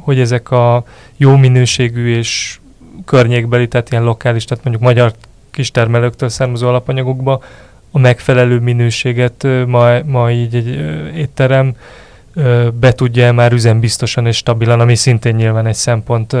hogy 0.00 0.20
ezek 0.20 0.50
a 0.50 0.84
jó 1.16 1.36
minőségű 1.36 2.16
és 2.16 2.58
környékbeli, 3.04 3.68
tehát 3.68 3.90
ilyen 3.90 4.04
lokális, 4.04 4.44
tehát 4.44 4.64
mondjuk 4.64 4.84
magyar 4.84 5.12
kistermelőktől 5.50 6.28
származó 6.28 6.68
alapanyagokba 6.68 7.42
a 7.90 7.98
megfelelő 7.98 8.58
minőséget 8.58 9.46
ma, 9.66 10.02
ma 10.02 10.30
így 10.30 10.54
egy 10.54 10.68
étterem 11.16 11.76
be 12.80 12.92
tudja 12.92 13.32
már 13.32 13.52
üzembiztosan 13.52 14.26
és 14.26 14.36
stabilan, 14.36 14.80
ami 14.80 14.94
szintén 14.94 15.34
nyilván 15.34 15.66
egy 15.66 15.74
szempont 15.74 16.36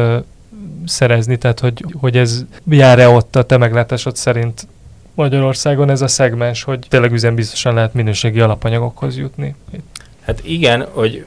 szerezni, 0.86 1.36
tehát 1.36 1.60
hogy, 1.60 1.84
hogy 2.00 2.16
ez 2.16 2.44
jár-e 2.68 3.08
ott 3.08 3.36
a 3.36 3.42
te 3.42 3.56
meglátásod 3.56 4.16
szerint 4.16 4.66
Magyarországon 5.14 5.90
ez 5.90 6.00
a 6.00 6.08
szegmens, 6.08 6.62
hogy 6.62 6.86
tényleg 6.88 7.12
üzembiztosan 7.12 7.74
lehet 7.74 7.94
minőségi 7.94 8.40
alapanyagokhoz 8.40 9.16
jutni? 9.16 9.54
Hát 10.20 10.40
igen, 10.44 10.86
hogy, 10.90 11.24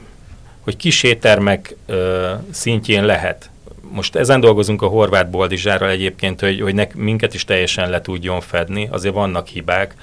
hogy 0.60 0.76
kis 0.76 1.02
éttermek 1.02 1.76
ö, 1.86 2.32
szintjén 2.50 3.04
lehet 3.04 3.50
most 3.90 4.16
ezen 4.16 4.40
dolgozunk 4.40 4.82
a 4.82 4.86
horvát 4.86 5.30
boldizsárral 5.30 5.90
egyébként, 5.90 6.40
hogy, 6.40 6.60
hogy 6.60 6.74
nek, 6.74 6.94
minket 6.94 7.34
is 7.34 7.44
teljesen 7.44 7.90
le 7.90 8.00
tudjon 8.00 8.40
fedni, 8.40 8.88
azért 8.90 9.14
vannak 9.14 9.46
hibák. 9.46 9.94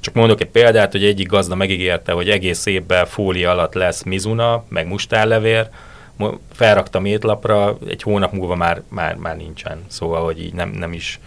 Csak 0.00 0.14
mondok 0.14 0.40
egy 0.40 0.48
példát, 0.48 0.92
hogy 0.92 1.04
egyik 1.04 1.28
gazda 1.28 1.54
megígérte, 1.54 2.12
hogy 2.12 2.28
egész 2.28 2.66
évben 2.66 3.06
fólia 3.06 3.50
alatt 3.50 3.74
lesz 3.74 4.02
mizuna, 4.02 4.64
meg 4.68 4.86
mustárlevér, 4.86 5.68
felraktam 6.52 7.04
étlapra, 7.04 7.78
egy 7.88 8.02
hónap 8.02 8.32
múlva 8.32 8.54
már, 8.54 8.82
már, 8.88 9.14
már 9.14 9.36
nincsen. 9.36 9.84
Szóval, 9.86 10.24
hogy 10.24 10.42
így 10.42 10.54
nem, 10.54 10.70
nem 10.70 10.92
is, 10.92 11.20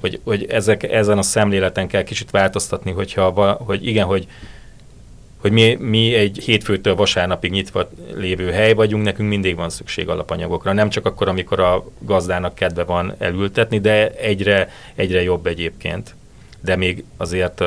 hogy, 0.00 0.20
hogy 0.24 0.46
ezek, 0.50 0.82
ezen 0.82 1.18
a 1.18 1.22
szemléleten 1.22 1.88
kell 1.88 2.02
kicsit 2.02 2.30
változtatni, 2.30 2.90
hogyha, 2.90 3.52
hogy 3.52 3.86
igen, 3.86 4.06
hogy 4.06 4.28
hogy 5.40 5.52
mi, 5.52 5.74
mi 5.74 6.14
egy 6.14 6.38
hétfőtől 6.44 6.94
vasárnapig 6.94 7.50
nyitva 7.50 7.88
lévő 8.14 8.50
hely 8.50 8.74
vagyunk, 8.74 9.04
nekünk 9.04 9.28
mindig 9.28 9.56
van 9.56 9.70
szükség 9.70 10.08
alapanyagokra. 10.08 10.72
Nem 10.72 10.88
csak 10.88 11.06
akkor, 11.06 11.28
amikor 11.28 11.60
a 11.60 11.84
gazdának 11.98 12.54
kedve 12.54 12.84
van 12.84 13.14
elültetni, 13.18 13.78
de 13.78 14.10
egyre, 14.10 14.70
egyre 14.94 15.22
jobb 15.22 15.46
egyébként. 15.46 16.14
De 16.68 16.76
még 16.76 17.04
azért... 17.16 17.58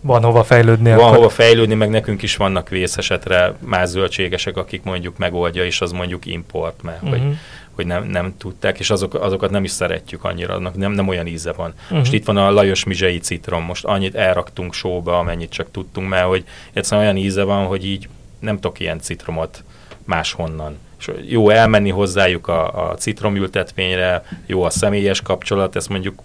Van 0.00 0.22
hova 0.22 0.44
fejlődni. 0.44 0.90
Van 0.90 0.98
akkor. 0.98 1.16
hova 1.16 1.28
fejlődni, 1.28 1.74
meg 1.74 1.90
nekünk 1.90 2.22
is 2.22 2.36
vannak 2.36 2.68
vészesetre 2.68 3.54
más 3.58 3.88
zöldségesek, 3.88 4.56
akik 4.56 4.82
mondjuk 4.82 5.18
megoldja, 5.18 5.64
és 5.64 5.80
az 5.80 5.92
mondjuk 5.92 6.26
import, 6.26 6.82
mert 6.82 7.02
uh-huh. 7.02 7.18
hogy 7.18 7.36
hogy 7.74 7.86
nem, 7.86 8.04
nem 8.04 8.34
tudták, 8.38 8.78
és 8.78 8.90
azok, 8.90 9.14
azokat 9.14 9.50
nem 9.50 9.64
is 9.64 9.70
szeretjük 9.70 10.24
annyira, 10.24 10.54
annak 10.54 10.76
nem, 10.76 10.92
nem 10.92 11.08
olyan 11.08 11.26
íze 11.26 11.52
van. 11.52 11.72
Uh-huh. 11.82 11.98
Most 11.98 12.12
itt 12.12 12.24
van 12.24 12.36
a 12.36 12.50
Lajos 12.50 12.84
Mizsei 12.84 13.18
citrom, 13.18 13.64
most 13.64 13.84
annyit 13.84 14.14
elraktunk 14.14 14.74
sóba, 14.74 15.18
amennyit 15.18 15.50
csak 15.50 15.70
tudtunk, 15.70 16.08
mert 16.08 16.26
hogy 16.26 16.44
egyszerűen 16.72 17.06
olyan 17.06 17.16
íze 17.16 17.42
van, 17.42 17.66
hogy 17.66 17.86
így 17.86 18.08
nem 18.38 18.54
tudok 18.54 18.80
ilyen 18.80 19.00
citromot 19.00 19.64
máshonnan. 20.04 20.78
És 20.98 21.10
jó 21.28 21.50
elmenni 21.50 21.90
hozzájuk 21.90 22.48
a, 22.48 22.90
a 22.90 22.94
citromültetvényre, 22.94 24.24
jó 24.46 24.62
a 24.62 24.70
személyes 24.70 25.20
kapcsolat, 25.20 25.76
ezt 25.76 25.88
mondjuk 25.88 26.22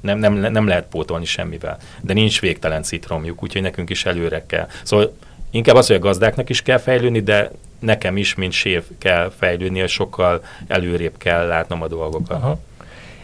nem, 0.00 0.18
nem, 0.18 0.34
nem 0.34 0.66
lehet 0.66 0.86
pótolni 0.90 1.24
semmivel. 1.24 1.78
De 2.00 2.12
nincs 2.12 2.40
végtelen 2.40 2.82
citromjuk, 2.82 3.42
úgyhogy 3.42 3.62
nekünk 3.62 3.90
is 3.90 4.04
előre 4.04 4.44
kell. 4.46 4.68
Szóval 4.82 5.16
inkább 5.50 5.76
az, 5.76 5.86
hogy 5.86 5.96
a 5.96 5.98
gazdáknak 5.98 6.48
is 6.48 6.62
kell 6.62 6.78
fejlődni, 6.78 7.20
de 7.20 7.50
nekem 7.78 8.16
is, 8.16 8.34
mint 8.34 8.52
sév 8.52 8.82
kell 8.98 9.32
fejlődni, 9.38 9.78
és 9.78 9.92
sokkal 9.92 10.44
előrébb 10.66 11.16
kell 11.18 11.46
látnom 11.46 11.82
a 11.82 11.88
dolgokat. 11.88 12.36
Aha. 12.36 12.60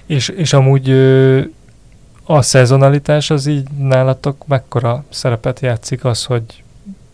És, 0.07 0.29
és 0.29 0.53
amúgy 0.53 0.91
a 2.25 2.43
szezonalitás 2.43 3.31
az 3.31 3.47
így 3.47 3.69
nálatok 3.79 4.47
mekkora 4.47 5.05
szerepet 5.09 5.61
játszik 5.61 6.05
az, 6.05 6.25
hogy, 6.25 6.43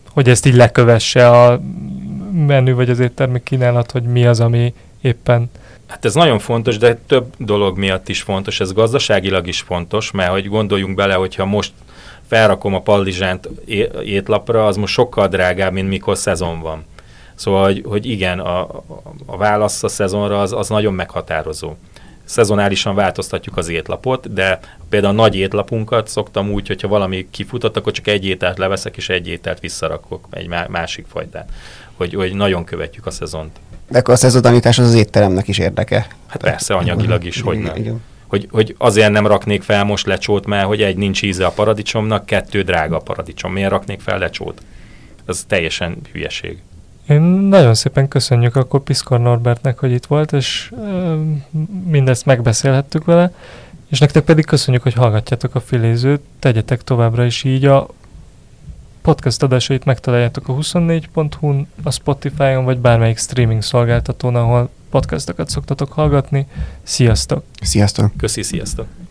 hogy 0.09 0.29
ezt 0.29 0.45
így 0.45 0.55
lekövesse 0.55 1.29
a 1.29 1.61
menü 2.31 2.73
vagy 2.73 2.89
az 2.89 2.99
éttermi 2.99 3.43
kínálat, 3.43 3.91
hogy 3.91 4.03
mi 4.03 4.25
az, 4.25 4.39
ami 4.39 4.73
éppen 5.01 5.49
Hát 5.87 6.05
ez 6.05 6.13
nagyon 6.13 6.39
fontos, 6.39 6.77
de 6.77 6.95
több 6.95 7.25
dolog 7.37 7.77
miatt 7.77 8.09
is 8.09 8.21
fontos. 8.21 8.59
Ez 8.59 8.73
gazdaságilag 8.73 9.47
is 9.47 9.61
fontos, 9.61 10.11
mert 10.11 10.31
hogy 10.31 10.47
gondoljunk 10.47 10.95
bele, 10.95 11.13
hogyha 11.13 11.45
most 11.45 11.73
felrakom 12.27 12.73
a 12.73 12.81
pallizsánt 12.81 13.49
étlapra, 14.03 14.65
az 14.65 14.77
most 14.77 14.93
sokkal 14.93 15.27
drágább, 15.27 15.73
mint 15.73 15.89
mikor 15.89 16.17
szezon 16.17 16.61
van. 16.61 16.85
Szóval, 17.35 17.63
hogy, 17.63 17.83
hogy 17.85 18.05
igen, 18.05 18.39
a, 18.39 18.61
a 19.25 19.37
válasz 19.37 19.83
a 19.83 19.87
szezonra 19.87 20.41
az, 20.41 20.51
az 20.51 20.69
nagyon 20.69 20.93
meghatározó. 20.93 21.75
Szezonálisan 22.23 22.95
változtatjuk 22.95 23.57
az 23.57 23.69
étlapot, 23.69 24.33
de 24.33 24.59
például 24.89 25.13
a 25.13 25.21
nagy 25.21 25.35
étlapunkat 25.35 26.07
szoktam 26.07 26.51
úgy, 26.51 26.67
hogyha 26.67 26.87
valami 26.87 27.27
kifutott, 27.31 27.77
akkor 27.77 27.91
csak 27.91 28.07
egy 28.07 28.25
ételt 28.25 28.57
leveszek, 28.57 28.97
és 28.97 29.09
egy 29.09 29.27
ételt 29.27 29.59
visszarakok, 29.59 30.27
egy 30.29 30.47
másik 30.47 31.05
fajtát. 31.09 31.49
Hogy, 31.97 32.13
hogy 32.13 32.33
nagyon 32.33 32.63
követjük 32.63 33.05
a 33.05 33.11
szezont. 33.11 33.59
De 33.89 33.97
akkor 33.97 34.13
a 34.13 34.17
szezonalitás 34.17 34.79
az 34.79 34.87
az 34.87 34.93
étteremnek 34.93 35.47
is 35.47 35.57
érdeke. 35.57 36.07
Hát 36.27 36.41
persze, 36.41 36.73
anyagilag 36.73 37.23
is, 37.23 37.41
hogy 37.41 37.59
nem. 37.59 37.75
Igen. 37.75 38.01
Hogy, 38.27 38.47
hogy 38.51 38.75
azért 38.77 39.11
nem 39.11 39.27
raknék 39.27 39.61
fel 39.61 39.83
most 39.83 40.05
lecsót, 40.05 40.45
mert 40.45 40.65
hogy 40.65 40.81
egy 40.81 40.95
nincs 40.95 41.21
íze 41.21 41.45
a 41.45 41.51
paradicsomnak, 41.51 42.25
kettő 42.25 42.61
drága 42.61 42.95
a 42.95 42.99
paradicsom. 42.99 43.53
Miért 43.53 43.69
raknék 43.69 43.99
fel 43.99 44.17
lecsót? 44.17 44.61
Ez 45.25 45.43
teljesen 45.47 45.97
hülyeség. 46.11 46.61
Én 47.09 47.21
nagyon 47.21 47.73
szépen 47.73 48.07
köszönjük 48.07 48.55
akkor 48.55 48.79
Piszkor 48.79 49.19
Norbertnek, 49.19 49.79
hogy 49.79 49.91
itt 49.91 50.05
volt, 50.05 50.31
és 50.31 50.71
ö, 50.77 51.15
mindezt 51.85 52.25
megbeszélhettük 52.25 53.05
vele, 53.05 53.33
és 53.89 53.99
nektek 53.99 54.23
pedig 54.23 54.45
köszönjük, 54.45 54.83
hogy 54.83 54.93
hallgatjátok 54.93 55.55
a 55.55 55.59
filézőt, 55.59 56.21
tegyetek 56.39 56.81
továbbra 56.81 57.25
is 57.25 57.43
így 57.43 57.65
a 57.65 57.87
podcast 59.03 59.43
adásait 59.43 59.85
megtaláljátok 59.85 60.47
a 60.47 60.53
24.hu-n, 60.53 61.67
a 61.83 61.91
Spotify-on, 61.91 62.63
vagy 62.63 62.77
bármelyik 62.77 63.17
streaming 63.17 63.61
szolgáltatón, 63.61 64.35
ahol 64.35 64.69
podcastokat 64.89 65.49
szoktatok 65.49 65.91
hallgatni. 65.91 66.47
Sziasztok! 66.83 67.43
Sziasztok! 67.61 68.11
Köszi, 68.17 68.41
sziasztok! 68.41 69.02